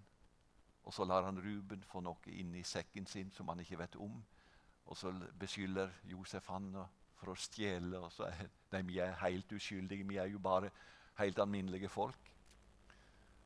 Og 0.83 0.95
Så 0.95 1.05
lar 1.05 1.23
han 1.23 1.39
Ruben 1.39 1.83
få 1.87 2.01
noe 2.01 2.35
inn 2.35 2.55
i 2.55 2.63
sekken 2.63 3.07
sin 3.07 3.31
som 3.31 3.49
han 3.49 3.61
ikke 3.61 3.79
vet 3.79 3.97
om. 3.97 4.19
Og 4.87 4.97
så 4.97 5.13
beskylder 5.39 5.95
Josef 6.05 6.47
han 6.51 6.73
for 7.15 7.31
å 7.31 7.39
stjele. 7.39 7.99
og 7.99 8.13
så 8.13 8.27
er, 8.27 8.51
de 8.71 8.99
er 8.99 9.15
helt 9.23 9.53
uskyldige. 9.53 10.07
Vi 10.07 10.17
er 10.17 10.27
jo 10.27 10.39
bare 10.39 10.71
helt 11.19 11.39
alminnelige 11.39 11.89
folk. 11.89 12.33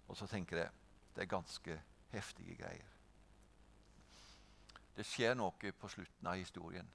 Og 0.09 0.17
så 0.17 0.27
tenker 0.27 0.57
jeg 0.57 0.71
det 1.15 1.23
er 1.23 1.37
ganske 1.37 1.83
heftige 2.13 2.57
greier. 2.57 3.00
Det 5.01 5.07
skjer 5.09 5.33
noe 5.33 5.71
på 5.81 5.89
slutten 5.89 6.27
av 6.29 6.37
historien. 6.37 6.89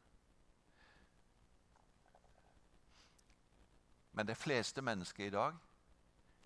Men 4.14 4.28
de 4.30 4.36
fleste 4.38 4.84
mennesker 4.86 5.26
i 5.26 5.34
dag 5.34 5.58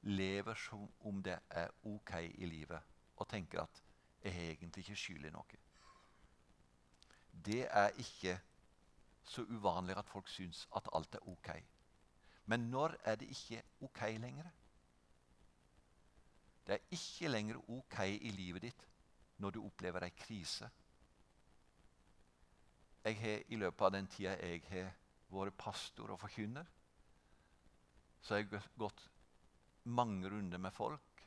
lever 0.08 0.56
som 0.56 0.86
om 1.10 1.19
det 1.24 1.36
er 1.52 1.76
ok 1.84 2.13
i 2.22 2.48
livet, 2.48 2.80
og 3.17 3.28
tenker 3.28 3.60
at 3.62 3.84
'jeg 4.24 4.34
har 4.34 4.41
egentlig 4.41 4.86
ikke 4.88 4.95
skyld 4.95 5.26
i 5.26 5.30
noe'. 5.36 5.60
Det 7.45 7.67
er 7.72 7.89
ikke 7.89 8.39
så 9.24 9.41
uvanlig 9.41 9.98
at 9.98 10.08
folk 10.08 10.28
syns 10.28 10.67
at 10.76 10.89
alt 10.93 11.15
er 11.15 11.28
ok. 11.28 11.50
Men 12.45 12.60
når 12.60 12.95
er 13.04 13.15
det 13.15 13.30
ikke 13.30 13.63
ok 13.82 14.02
lenger? 14.02 14.50
Det 16.67 16.74
er 16.74 16.88
ikke 16.91 17.28
lenger 17.28 17.69
ok 17.69 18.00
i 18.00 18.30
livet 18.30 18.62
ditt 18.62 18.88
når 19.38 19.50
du 19.50 19.65
opplever 19.65 20.04
ei 20.04 20.10
krise. 20.10 20.69
Jeg 23.03 23.19
har 23.21 23.43
I 23.47 23.59
løpet 23.59 23.85
av 23.85 23.93
den 23.95 24.07
tida 24.12 24.35
jeg 24.41 24.63
har 24.69 24.91
vært 25.31 25.57
pastor 25.57 26.12
og 26.12 26.19
forkynner, 26.19 26.65
så 28.21 28.35
har 28.35 28.43
jeg 28.43 28.63
gått 28.77 29.05
mange 29.83 30.29
runder 30.29 30.59
med 30.59 30.75
folk 30.75 31.23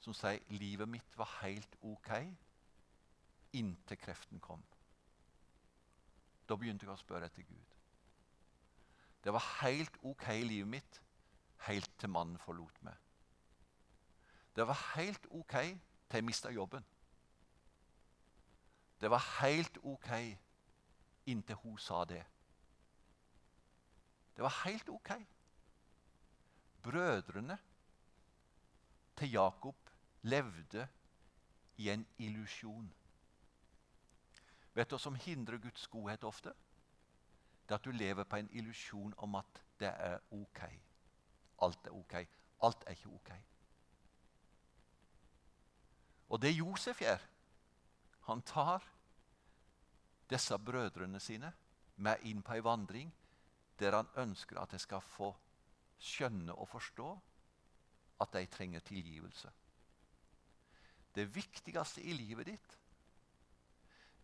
som 0.00 0.16
sier 0.16 0.40
livet 0.56 0.88
mitt 0.88 1.16
var 1.18 1.28
helt 1.42 1.76
ok 1.84 2.14
inntil 3.52 3.98
kreften 4.00 4.40
kom. 4.40 4.62
Da 6.48 6.56
begynte 6.56 6.86
jeg 6.86 6.94
å 6.94 6.98
spørre 6.98 7.28
etter 7.28 7.44
Gud. 7.44 7.76
Det 9.20 9.32
var 9.34 9.44
helt 9.60 9.98
ok 10.06 10.26
i 10.32 10.46
livet 10.46 10.70
mitt 10.72 11.00
helt 11.66 11.90
til 12.00 12.10
mannen 12.10 12.40
forlot 12.40 12.80
meg. 12.86 12.96
Det 14.56 14.66
var 14.66 14.80
helt 14.96 15.26
ok 15.30 15.56
til 15.60 16.18
jeg 16.18 16.26
mista 16.26 16.50
jobben. 16.50 16.84
Det 19.00 19.10
var 19.10 19.22
helt 19.40 19.78
ok 19.84 20.10
inntil 21.30 21.58
hun 21.62 21.78
sa 21.78 22.04
det. 22.04 22.22
Det 24.36 24.42
var 24.42 24.62
helt 24.64 24.88
ok. 24.88 25.10
Brødrene 26.82 27.58
til 29.16 29.32
Jakob 29.32 29.76
levde 30.22 30.88
i 31.76 31.90
en 31.90 32.06
illusjon. 32.18 32.94
Vet 34.74 34.90
du 34.90 34.94
hva 34.94 35.02
som 35.02 35.18
hindrer 35.18 35.58
Guds 35.60 35.86
godhet 35.92 36.24
ofte? 36.24 36.52
Det 37.68 37.74
at 37.74 37.84
du 37.84 37.90
lever 37.90 38.24
på 38.24 38.36
en 38.36 38.48
illusjon 38.52 39.14
om 39.16 39.34
at 39.34 39.62
det 39.80 39.88
er 39.92 40.18
ok. 40.30 40.62
Alt 41.62 41.86
er 41.86 41.90
ok. 41.90 42.14
Alt 42.62 42.84
er 42.86 42.90
ikke 42.90 43.12
ok. 43.14 43.30
Og 46.30 46.42
det 46.42 46.56
Josef 46.56 47.00
gjør, 47.00 47.18
han 48.20 48.42
tar 48.42 48.84
disse 50.30 50.58
brødrene 50.58 51.20
sine 51.20 51.52
med 51.96 52.22
inn 52.30 52.42
på 52.42 52.54
ei 52.56 52.64
vandring 52.64 53.10
der 53.80 53.96
han 53.96 54.10
ønsker 54.22 54.60
at 54.60 54.72
de 54.74 54.78
skal 54.78 55.02
få 55.16 55.30
skjønne 56.00 56.52
og 56.52 56.68
forstå 56.68 57.08
at 58.20 58.32
de 58.36 58.46
trenger 58.52 58.84
tilgivelse. 58.84 59.50
Det 61.14 61.26
viktigste 61.34 62.02
i 62.04 62.12
livet 62.12 62.46
ditt, 62.46 62.76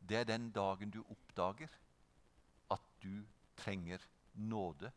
det 0.01 0.21
er 0.21 0.29
den 0.29 0.51
dagen 0.55 0.93
du 0.93 1.01
oppdager 1.03 1.73
at 2.71 2.85
du 3.03 3.25
trenger 3.57 4.03
nåde 4.35 4.93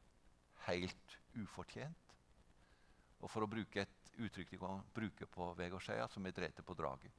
helt 0.68 1.18
ufortjent. 1.40 2.16
Og 3.20 3.32
for 3.32 3.44
å 3.44 3.52
bruke 3.52 3.82
et 3.82 4.12
uttrykk 4.20 4.52
de 4.52 4.60
kan 4.60 4.84
bruke 4.96 5.28
på 5.28 5.54
Vegårshøya, 5.58 6.08
som 6.12 6.26
er 6.28 6.36
drevet 6.36 6.66
på 6.66 6.76
draget. 6.78 7.12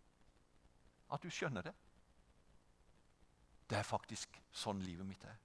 At 1.11 1.24
du 1.24 1.33
skjønner 1.33 1.64
det. 1.66 1.74
Det 3.70 3.78
er 3.78 3.87
faktisk 3.87 4.40
sånn 4.52 4.80
livet 4.83 5.06
mitt 5.06 5.24
er. 5.24 5.37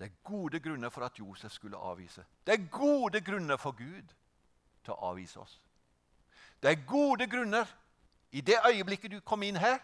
Det 0.00 0.06
er 0.08 0.22
gode 0.24 0.60
grunner 0.64 0.88
for 0.88 1.04
at 1.04 1.18
Josef 1.18 1.52
skulle 1.52 1.76
avvise. 1.76 2.24
Det 2.46 2.54
er 2.54 2.68
gode 2.72 3.20
grunner 3.20 3.60
for 3.60 3.76
Gud 3.76 4.14
til 4.80 4.94
å 4.94 5.10
avvise 5.10 5.42
oss. 5.42 5.58
Det 6.62 6.70
er 6.70 6.86
gode 6.88 7.26
grunner. 7.28 7.68
I 8.32 8.40
det 8.40 8.56
øyeblikket 8.64 9.10
du 9.10 9.20
kom 9.20 9.42
inn 9.42 9.60
her, 9.60 9.78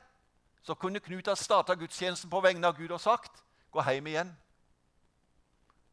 så 0.63 0.75
kunne 0.75 1.01
Knut 1.01 1.29
ha 1.29 1.35
starta 1.37 1.75
gudstjenesten 1.75 2.31
på 2.31 2.41
vegne 2.41 2.67
av 2.67 2.79
Gud 2.79 2.91
og 2.91 3.01
sagt 3.01 3.43
gå 3.71 3.85
hjem 3.85 4.07
igjen. 4.07 4.33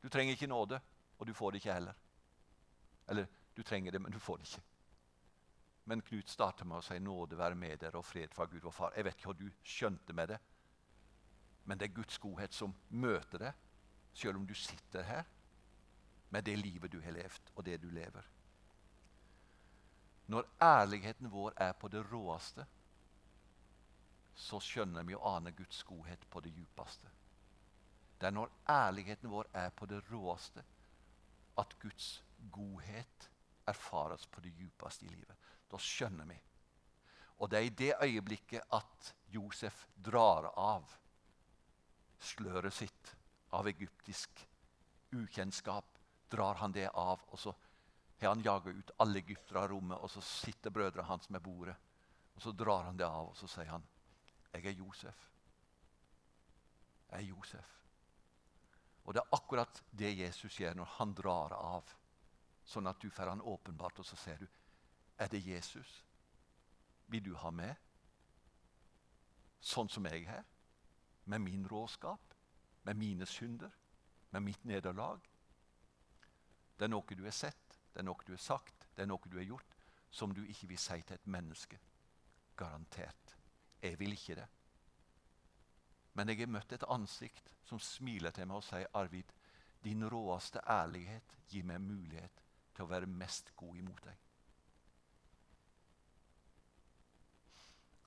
Du 0.03 0.09
trenger 0.09 0.33
ikke 0.33 0.47
nåde, 0.47 0.79
og 1.19 1.27
du 1.27 1.33
får 1.33 1.51
det 1.51 1.61
ikke 1.61 1.73
heller. 1.73 1.93
Eller 3.07 3.27
du 3.57 3.63
trenger 3.63 3.91
det, 3.91 4.01
men 4.01 4.11
du 4.11 4.19
får 4.19 4.37
det 4.37 4.47
ikke. 4.47 4.63
Men 5.85 6.01
Knut 6.01 6.29
starter 6.29 6.65
med 6.65 6.79
å 6.79 6.85
si 6.85 6.99
nåde 6.99 7.37
være 7.37 7.57
med 7.59 7.81
dere 7.81 7.99
og 7.99 8.07
fred 8.07 8.31
fra 8.33 8.47
Gud 8.47 8.63
vår 8.63 8.75
Far. 8.75 8.93
Jeg 8.95 9.05
vet 9.05 9.17
ikke 9.17 9.31
hva 9.31 9.39
du 9.39 9.49
skjønte 9.67 10.15
med 10.15 10.31
det, 10.31 10.39
men 11.65 11.79
det 11.79 11.89
er 11.89 11.95
Guds 11.95 12.19
godhet 12.19 12.55
som 12.55 12.75
møter 12.89 13.47
deg, 13.47 13.65
selv 14.13 14.39
om 14.39 14.47
du 14.47 14.53
sitter 14.55 15.03
her 15.07 15.27
med 16.33 16.45
det 16.45 16.55
livet 16.59 16.91
du 16.91 16.99
har 17.01 17.15
levd, 17.15 17.51
og 17.55 17.65
det 17.65 17.77
du 17.81 17.89
lever. 17.91 18.29
Når 20.27 20.47
ærligheten 20.61 21.31
vår 21.31 21.53
er 21.61 21.73
på 21.73 21.87
det 21.91 22.03
råeste, 22.11 22.65
så 24.35 24.59
skjønner 24.63 25.03
vi 25.05 25.15
og 25.15 25.27
aner 25.35 25.51
Guds 25.51 25.83
godhet 25.83 26.25
på 26.29 26.41
det 26.41 26.53
djupeste. 26.55 27.11
Det 28.19 28.27
er 28.27 28.33
når 28.33 28.51
ærligheten 28.69 29.29
vår 29.29 29.49
er 29.53 29.69
på 29.69 29.85
det 29.85 29.99
råeste, 30.11 30.63
at 31.57 31.75
Guds 31.79 32.23
godhet 32.51 33.29
erfares 33.67 34.25
på 34.27 34.41
det 34.41 34.53
djupeste 34.57 35.05
i 35.05 35.09
livet. 35.09 35.35
Da 35.73 35.81
skjønner 35.81 36.29
vi. 36.29 36.37
Og 37.41 37.49
det 37.49 37.59
er 37.59 37.67
i 37.67 37.77
det 37.77 37.93
øyeblikket 38.05 38.73
at 38.77 39.13
Josef 39.33 39.87
drar 39.97 40.51
av 40.53 40.91
sløret 42.23 42.73
sitt 42.73 43.15
av 43.53 43.67
egyptisk 43.67 44.45
ukjennskap, 45.13 45.85
drar 46.29 46.61
han 46.61 46.71
det 46.73 46.87
av, 46.89 47.21
og 47.29 47.39
så 47.39 47.53
har 48.21 48.29
han 48.29 48.45
jaga 48.45 48.71
ut 48.71 48.93
alle 49.03 49.19
egyptere 49.19 49.59
av 49.59 49.67
rommet, 49.73 49.99
og 49.99 50.09
så 50.09 50.21
sitter 50.23 50.73
brødrene 50.73 51.07
hans 51.09 51.29
med 51.29 51.43
bordet. 51.43 51.75
Og 52.33 52.41
Så 52.41 52.51
drar 52.51 52.83
han 52.83 52.97
det 52.97 53.05
av, 53.05 53.27
og 53.29 53.35
så 53.37 53.47
sier 53.47 53.69
han, 53.69 53.83
'Jeg 54.53 54.65
er 54.65 54.71
Josef.' 54.71 55.29
Jeg 57.11 57.19
er 57.19 57.27
Josef. 57.27 57.83
Og 59.05 59.13
det 59.13 59.21
er 59.21 59.35
akkurat 59.35 59.83
det 59.91 60.17
Jesus 60.17 60.55
gjør 60.59 60.73
når 60.73 60.85
han 60.85 61.13
drar 61.13 61.53
av, 61.53 61.95
sånn 62.65 62.87
at 62.87 62.99
du 62.99 63.09
får 63.09 63.27
han 63.27 63.41
åpenbart, 63.41 63.99
og 63.99 64.05
så 64.05 64.15
ser 64.15 64.37
du, 64.37 64.47
'Er 65.23 65.27
det 65.27 65.47
Jesus? 65.47 66.05
Vil 67.07 67.25
du 67.25 67.35
ha 67.35 67.49
med?' 67.49 67.75
Sånn 69.59 69.89
som 69.89 70.05
jeg 70.05 70.25
er, 70.27 70.43
med 71.25 71.39
min 71.39 71.67
råskap, 71.67 72.33
med 72.83 72.95
mine 72.99 73.25
synder, 73.25 73.71
med 74.31 74.41
mitt 74.41 74.65
nederlag. 74.65 75.21
Det 76.77 76.83
er 76.85 76.91
noe 76.91 77.15
du 77.15 77.23
har 77.23 77.31
sett 77.31 77.63
det 77.93 78.01
er 78.01 78.07
noe 78.07 78.25
du 78.25 78.33
har 78.33 78.41
sagt, 78.41 78.87
det 78.95 79.05
er 79.05 79.09
noe 79.09 79.29
du 79.29 79.37
har 79.37 79.45
gjort, 79.45 79.75
som 80.09 80.33
du 80.33 80.41
ikke 80.43 80.71
vil 80.71 80.81
si 80.81 80.99
til 81.05 81.17
et 81.17 81.29
menneske. 81.29 81.77
Garantert. 82.57 83.35
Jeg 83.81 83.99
vil 83.99 84.15
ikke 84.15 84.37
det. 84.41 84.47
Men 86.13 86.29
jeg 86.29 86.39
har 86.41 86.53
møtt 86.53 86.73
et 86.73 86.85
ansikt 86.89 87.53
som 87.65 87.81
smiler 87.81 88.33
til 88.33 88.49
meg 88.49 88.57
og 88.57 88.65
sier, 88.65 88.89
'Arvid, 88.93 89.29
din 89.83 90.05
råeste 90.09 90.61
ærlighet 90.69 91.37
gir 91.49 91.63
meg 91.63 91.81
mulighet 91.81 92.43
til 92.73 92.85
å 92.85 92.89
være 92.89 93.05
mest 93.05 93.55
god 93.55 93.77
imot 93.77 94.03
deg.' 94.03 94.22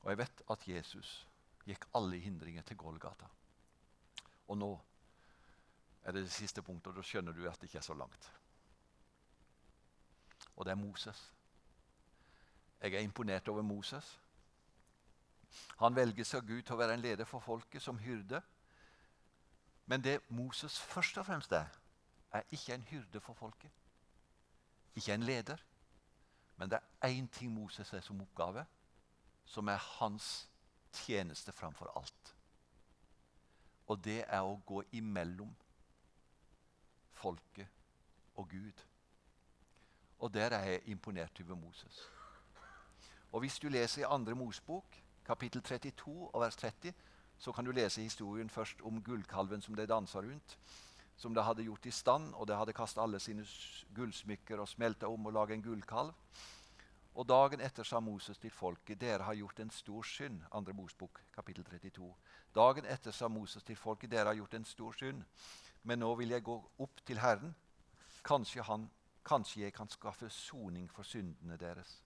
Og 0.06 0.12
jeg 0.12 0.22
vet 0.22 0.42
at 0.54 0.66
Jesus 0.70 1.12
gikk 1.66 1.88
alle 1.98 2.22
hindringer 2.22 2.62
til 2.62 2.78
Golgata. 2.78 3.26
Og 4.46 4.58
nå 4.58 4.72
er 6.06 6.14
det 6.14 6.28
det 6.28 6.32
siste 6.32 6.62
punktet, 6.62 6.94
og 6.94 7.00
da 7.00 7.06
skjønner 7.06 7.34
du 7.34 7.42
at 7.50 7.58
det 7.58 7.66
ikke 7.66 7.82
er 7.82 7.88
så 7.88 7.96
langt 7.98 8.30
og 10.56 10.64
det 10.64 10.70
er 10.70 10.74
Moses. 10.74 11.34
Jeg 12.80 12.94
er 12.94 12.98
imponert 12.98 13.48
over 13.48 13.62
Moses. 13.62 14.20
Han 15.78 15.96
velges 15.96 16.34
av 16.34 16.46
Gud 16.46 16.62
til 16.62 16.74
å 16.74 16.80
være 16.80 16.96
en 16.96 17.04
leder 17.04 17.28
for 17.28 17.44
folket, 17.44 17.82
som 17.82 17.98
hyrde. 18.00 18.40
Men 19.86 20.04
det 20.04 20.20
Moses 20.28 20.78
først 20.80 21.18
og 21.18 21.26
fremst 21.26 21.52
er, 21.52 21.68
er 22.32 22.42
ikke 22.50 22.74
en 22.74 22.86
hyrde 22.88 23.20
for 23.20 23.34
folket. 23.34 23.70
Ikke 24.96 25.14
en 25.14 25.22
leder. 25.22 25.60
Men 26.56 26.70
det 26.72 26.80
er 27.00 27.08
én 27.08 27.28
ting 27.28 27.52
Moses 27.52 27.92
er 27.92 28.00
som 28.00 28.20
oppgave, 28.20 28.64
som 29.46 29.68
er 29.68 29.80
hans 29.98 30.48
tjeneste 30.92 31.52
framfor 31.52 31.92
alt. 31.96 32.34
Og 33.86 34.04
det 34.04 34.24
er 34.26 34.42
å 34.42 34.58
gå 34.66 34.82
imellom 34.98 35.52
folket 37.16 37.68
og 38.36 38.48
Gud. 38.50 38.84
Og 40.18 40.32
der 40.34 40.56
er 40.56 40.64
jeg 40.64 40.82
imponert 40.90 41.40
over 41.44 41.54
Moses. 41.54 42.08
Og 43.32 43.40
Hvis 43.40 43.58
du 43.58 43.68
leser 43.68 44.00
i 44.00 44.08
andre 44.08 44.34
Mosbok, 44.34 45.02
kapittel 45.24 45.62
32 45.62 46.34
og 46.34 46.40
vers 46.40 46.56
30, 46.56 46.92
så 47.38 47.52
kan 47.52 47.64
du 47.64 47.70
lese 47.70 48.02
historien 48.02 48.50
først 48.50 48.80
om 48.80 49.02
gullkalven 49.02 49.62
som 49.62 49.74
de 49.74 49.86
dansa 49.86 50.18
rundt. 50.18 50.58
Som 51.16 51.34
de 51.34 51.42
hadde 51.42 51.64
gjort 51.64 51.86
i 51.86 51.90
stand, 51.90 52.34
og 52.34 52.48
de 52.48 52.56
hadde 52.56 52.72
kastet 52.72 53.02
alle 53.02 53.20
sine 53.20 53.44
gullsmykker 53.94 54.60
og 54.60 54.68
smelta 54.68 55.08
om 55.08 55.26
og 55.26 55.32
laga 55.32 55.54
en 55.54 55.62
gullkalv. 55.62 56.12
Og 57.16 57.24
Dagen 57.24 57.62
etter 57.64 57.84
sa 57.88 58.00
Moses 58.00 58.38
til 58.38 58.52
folket, 58.52 59.00
dere 59.00 59.24
har 59.24 59.34
gjort 59.34 59.60
en 59.60 59.70
stor 59.72 60.04
synd. 60.04 60.42
Andre 60.52 60.74
Mosbok, 60.76 61.22
kapittel 61.32 61.64
32. 61.64 62.10
Dagen 62.54 62.84
etter 62.92 63.10
sa 63.10 63.28
Moses 63.28 63.64
til 63.64 63.76
folket, 63.76 64.10
dere 64.10 64.28
har 64.28 64.36
gjort 64.36 64.54
en 64.54 64.68
stor 64.68 64.92
synd. 64.92 65.22
Men 65.82 66.02
nå 66.04 66.10
vil 66.20 66.34
jeg 66.34 66.44
gå 66.44 66.56
opp 66.84 67.00
til 67.08 67.22
Herren. 67.22 67.54
Kanskje 68.24 68.62
han 68.68 68.90
Kanskje 69.26 69.64
jeg 69.64 69.72
kan 69.74 69.88
skaffe 69.90 70.28
soning 70.30 70.84
for 70.90 71.02
syndene 71.02 71.56
deres. 71.58 72.02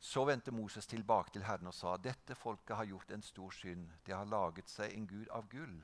Så 0.00 0.24
vendte 0.24 0.50
Moses 0.50 0.86
tilbake 0.86 1.30
til 1.34 1.44
Herren 1.44 1.68
og 1.68 1.74
sa, 1.74 1.96
dette 2.00 2.34
folket 2.34 2.76
har 2.76 2.88
gjort 2.88 3.10
en 3.12 3.22
stor 3.22 3.50
synd. 3.50 3.90
De 4.06 4.12
har 4.12 4.24
laget 4.24 4.70
seg 4.72 4.94
en 4.96 5.06
gud 5.06 5.28
av 5.28 5.50
gull. 5.52 5.74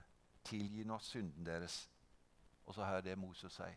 Tilgi 0.49 0.87
nå 0.89 0.97
synden 1.05 1.45
deres. 1.45 1.91
Og 2.65 2.75
så 2.75 2.89
hører 2.89 3.05
det 3.05 3.19
Moses 3.19 3.53
si. 3.53 3.69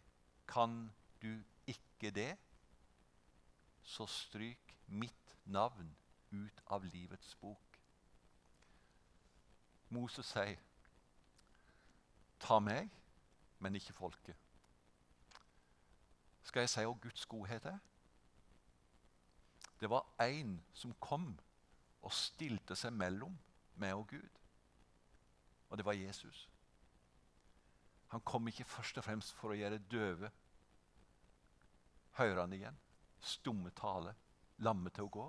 Kan 0.48 0.88
du 1.22 1.44
ikke 1.68 2.14
det, 2.16 2.38
så 3.84 4.08
stryk 4.08 4.78
mitt 4.88 5.36
navn 5.46 5.96
ut 6.32 6.62
av 6.66 6.86
livets 6.86 7.36
bok. 7.36 7.80
Moses 9.92 10.26
sier, 10.32 10.60
ta 12.40 12.60
meg, 12.64 12.90
men 13.60 13.76
ikke 13.76 13.94
folket. 13.94 14.38
Skal 16.48 16.66
jeg 16.66 16.72
si 16.72 16.86
hva 16.88 16.96
Guds 17.04 17.26
godhet 17.30 17.66
er? 17.70 17.80
Det 19.82 19.90
var 19.90 20.08
én 20.22 20.58
som 20.74 20.94
kom 21.00 21.34
og 22.02 22.14
stilte 22.14 22.76
seg 22.78 22.94
mellom 22.94 23.36
meg 23.82 23.98
og 23.98 24.08
Gud. 24.14 24.40
Og 25.70 25.78
det 25.78 25.86
var 25.86 25.98
Jesus. 25.98 26.48
Han 28.12 28.22
kom 28.22 28.48
ikke 28.48 28.68
først 28.68 28.98
og 28.98 29.06
fremst 29.06 29.34
for 29.34 29.54
å 29.54 29.58
gjøre 29.58 29.80
døve 29.92 30.32
hørende 32.20 32.58
igjen, 32.58 32.78
stumme 33.22 33.72
tale, 33.78 34.16
lamme 34.66 34.90
til 34.90 35.08
å 35.08 35.14
gå. 35.14 35.28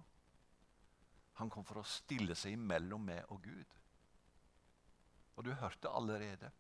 Han 1.41 1.51
kom 1.51 1.65
for 1.65 1.81
å 1.81 1.89
stille 1.89 2.37
seg 2.39 2.57
imellom 2.57 3.05
meg 3.09 3.31
og 3.33 3.43
Gud. 3.45 3.79
Og 5.37 5.45
du 5.45 5.53
hørte 5.57 5.89
allerede. 5.89 6.51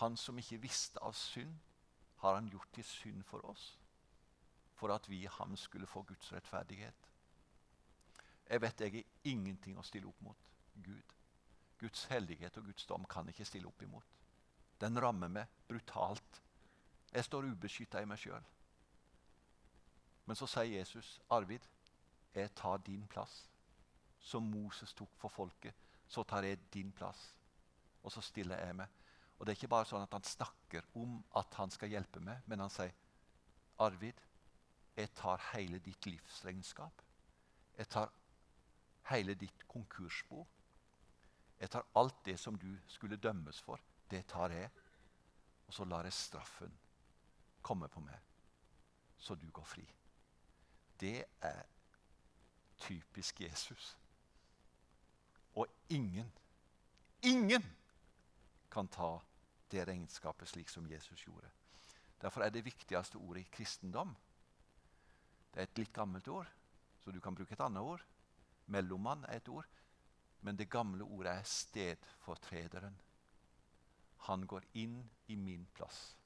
Han 0.00 0.16
som 0.16 0.38
ikke 0.38 0.60
visste 0.62 1.00
av 1.04 1.16
synd, 1.16 1.54
har 2.16 2.34
han 2.34 2.48
gjort 2.48 2.72
til 2.72 2.84
synd 2.84 3.24
for 3.28 3.44
oss. 3.46 3.74
For 4.76 4.92
at 4.92 5.08
vi 5.08 5.22
i 5.24 5.34
ham 5.38 5.56
skulle 5.56 5.88
få 5.88 6.02
Guds 6.08 6.32
rettferdighet. 6.32 7.10
Jeg 8.48 8.62
vet 8.62 8.80
jeg 8.80 8.96
er 8.96 9.30
ingenting 9.30 9.78
å 9.78 9.84
stille 9.84 10.08
opp 10.08 10.20
mot 10.24 10.50
Gud. 10.74 11.14
Guds 11.80 12.06
hellighet 12.08 12.56
og 12.56 12.70
Guds 12.70 12.86
dom 12.88 13.04
kan 13.08 13.28
ikke 13.28 13.44
stille 13.44 13.68
opp 13.68 13.82
imot. 13.82 14.16
Den 14.80 15.00
rammer 15.00 15.28
meg 15.32 15.52
brutalt. 15.68 16.42
Jeg 17.12 17.24
står 17.24 17.48
ubeskytta 17.52 18.00
i 18.02 18.08
meg 18.08 18.20
sjøl. 18.20 18.44
Men 20.26 20.36
så 20.36 20.46
sier 20.46 20.78
Jesus, 20.78 21.20
'Arvid, 21.30 21.60
jeg 22.34 22.54
tar 22.54 22.76
din 22.76 23.06
plass.' 23.06 23.48
Som 24.18 24.42
Moses 24.42 24.94
tok 24.94 25.10
for 25.16 25.28
folket, 25.28 25.74
så 26.08 26.22
tar 26.22 26.42
jeg 26.42 26.58
din 26.74 26.92
plass. 26.92 27.36
Og 28.02 28.12
så 28.12 28.20
stiller 28.20 28.58
jeg 28.58 28.76
meg. 28.76 28.88
Og 29.38 29.46
det 29.46 29.52
er 29.52 29.56
ikke 29.56 29.68
bare 29.68 29.86
sånn 29.86 30.02
at 30.02 30.12
han 30.12 30.24
snakker 30.24 30.82
om 30.94 31.24
at 31.36 31.54
han 31.54 31.70
skal 31.70 31.88
hjelpe 31.88 32.20
meg, 32.20 32.42
men 32.46 32.60
han 32.60 32.70
sier, 32.70 32.92
'Arvid, 33.78 34.20
jeg 34.96 35.14
tar 35.14 35.50
hele 35.52 35.78
ditt 35.78 36.06
livsregnskap. 36.06 37.02
Jeg 37.78 37.88
tar 37.88 38.12
hele 39.10 39.34
ditt 39.34 39.68
konkursbo. 39.68 40.46
Jeg 41.60 41.70
tar 41.70 41.86
alt 41.94 42.24
det 42.24 42.38
som 42.40 42.58
du 42.58 42.78
skulle 42.86 43.16
dømmes 43.16 43.60
for. 43.60 43.80
Det 44.10 44.26
tar 44.26 44.48
jeg. 44.48 44.70
Og 45.66 45.74
så 45.74 45.84
lar 45.84 46.02
jeg 46.02 46.12
straffen 46.12 46.78
komme 47.62 47.88
på 47.88 48.00
meg, 48.00 48.18
så 49.18 49.34
du 49.34 49.48
går 49.50 49.64
fri. 49.66 49.86
Det 51.00 51.24
er 51.40 51.62
typisk 52.78 53.40
Jesus. 53.40 53.96
Og 55.54 55.66
ingen, 55.88 56.32
ingen 57.22 57.64
kan 58.70 58.88
ta 58.88 59.18
det 59.70 59.86
regnskapet 59.88 60.48
slik 60.48 60.68
som 60.68 60.86
Jesus 60.90 61.24
gjorde. 61.24 61.50
Derfor 62.20 62.40
er 62.40 62.50
det 62.50 62.64
viktigste 62.64 63.16
ordet 63.16 63.40
i 63.40 63.50
kristendom 63.52 64.16
Det 65.54 65.62
er 65.62 65.68
et 65.70 65.78
litt 65.78 65.92
gammelt 65.92 66.28
ord, 66.28 66.48
så 67.00 67.10
du 67.10 67.20
kan 67.20 67.34
bruke 67.34 67.54
et 67.54 67.60
annet 67.64 67.80
ord. 67.80 68.02
Mellommann 68.66 69.24
er 69.24 69.38
et 69.38 69.48
ord, 69.48 69.64
men 70.40 70.56
det 70.58 70.68
gamle 70.70 71.04
ordet 71.04 71.32
er 71.32 71.42
stedfortrederen. 71.48 72.98
Han 74.28 74.44
går 74.46 74.66
inn 74.74 74.98
i 75.26 75.36
min 75.36 75.64
plass. 75.72 76.16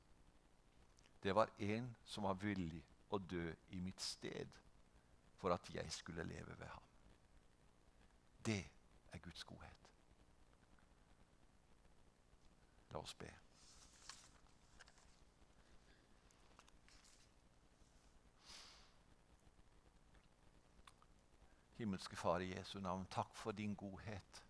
Det 1.22 1.34
var 1.34 1.50
en 1.58 1.94
som 2.04 2.24
var 2.24 2.34
villig 2.34 2.82
å 3.10 3.18
dø 3.18 3.46
i 3.74 3.80
mitt 3.82 4.00
sted 4.02 4.58
for 5.40 5.54
at 5.54 5.68
jeg 5.74 5.92
skulle 5.92 6.24
leve 6.24 6.56
ved 6.58 6.68
ham. 6.68 6.88
Det 8.46 8.62
er 9.12 9.18
Guds 9.18 9.44
godhet. 9.44 9.86
La 12.90 12.98
oss 12.98 13.14
be. 13.14 13.30
Himmelske 21.80 22.16
Far 22.16 22.42
i 22.44 22.50
Jesu 22.52 22.76
navn, 22.84 23.06
takk 23.08 23.32
for 23.40 23.56
din 23.56 23.72
godhet. 23.74 24.42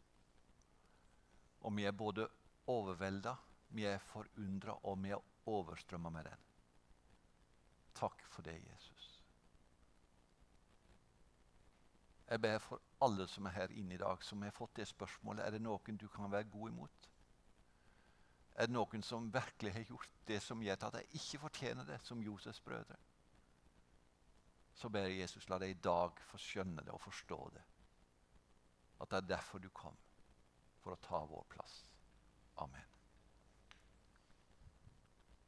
Og 1.60 1.76
vi 1.76 1.84
er 1.86 1.94
både 1.94 2.26
overvelda, 2.72 3.36
vi 3.76 3.86
er 3.86 4.02
forundra, 4.02 4.74
og 4.82 4.98
vi 5.04 5.12
er 5.14 5.28
overstrømma 5.46 6.10
med 6.10 6.26
den. 6.26 6.49
Takk 8.00 8.24
for 8.32 8.42
det, 8.42 8.56
Jesus. 8.64 9.22
Jeg 12.30 12.40
ber 12.40 12.58
for 12.58 12.80
alle 13.02 13.26
som 13.28 13.46
er 13.46 13.50
her 13.50 13.72
inne 13.74 13.94
i 13.94 13.98
dag, 13.98 14.24
som 14.24 14.42
har 14.42 14.54
fått 14.54 14.76
det 14.76 14.86
spørsmålet. 14.88 15.44
Er 15.44 15.50
det 15.50 15.62
noen 15.62 15.96
du 15.98 16.08
kan 16.08 16.32
være 16.32 16.48
god 16.48 16.70
imot? 16.70 17.08
Er 18.54 18.66
det 18.66 18.74
noen 18.74 19.02
som 19.02 19.32
virkelig 19.34 19.72
har 19.72 19.84
gjort 19.88 20.20
det 20.28 20.38
som 20.42 20.62
gjør 20.62 20.86
at 20.86 21.00
jeg 21.00 21.20
ikke 21.20 21.40
fortjener 21.44 21.84
det, 21.84 21.98
som 22.06 22.22
Josefs 22.22 22.60
brødre? 22.60 22.96
Så 24.74 24.88
ber 24.88 25.08
jeg 25.08 25.20
Jesus 25.20 25.48
la 25.48 25.58
deg 25.58 25.74
i 25.74 25.80
dag 25.84 26.22
få 26.30 26.38
skjønne 26.38 26.84
det 26.86 26.94
og 26.94 27.02
forstå 27.02 27.40
det. 27.54 27.64
At 29.00 29.10
det 29.10 29.16
er 29.16 29.32
derfor 29.34 29.58
du 29.58 29.68
kom. 29.68 29.96
For 30.80 30.94
å 30.94 31.02
ta 31.04 31.24
vår 31.28 31.44
plass. 31.52 31.82
Amen. 32.56 32.89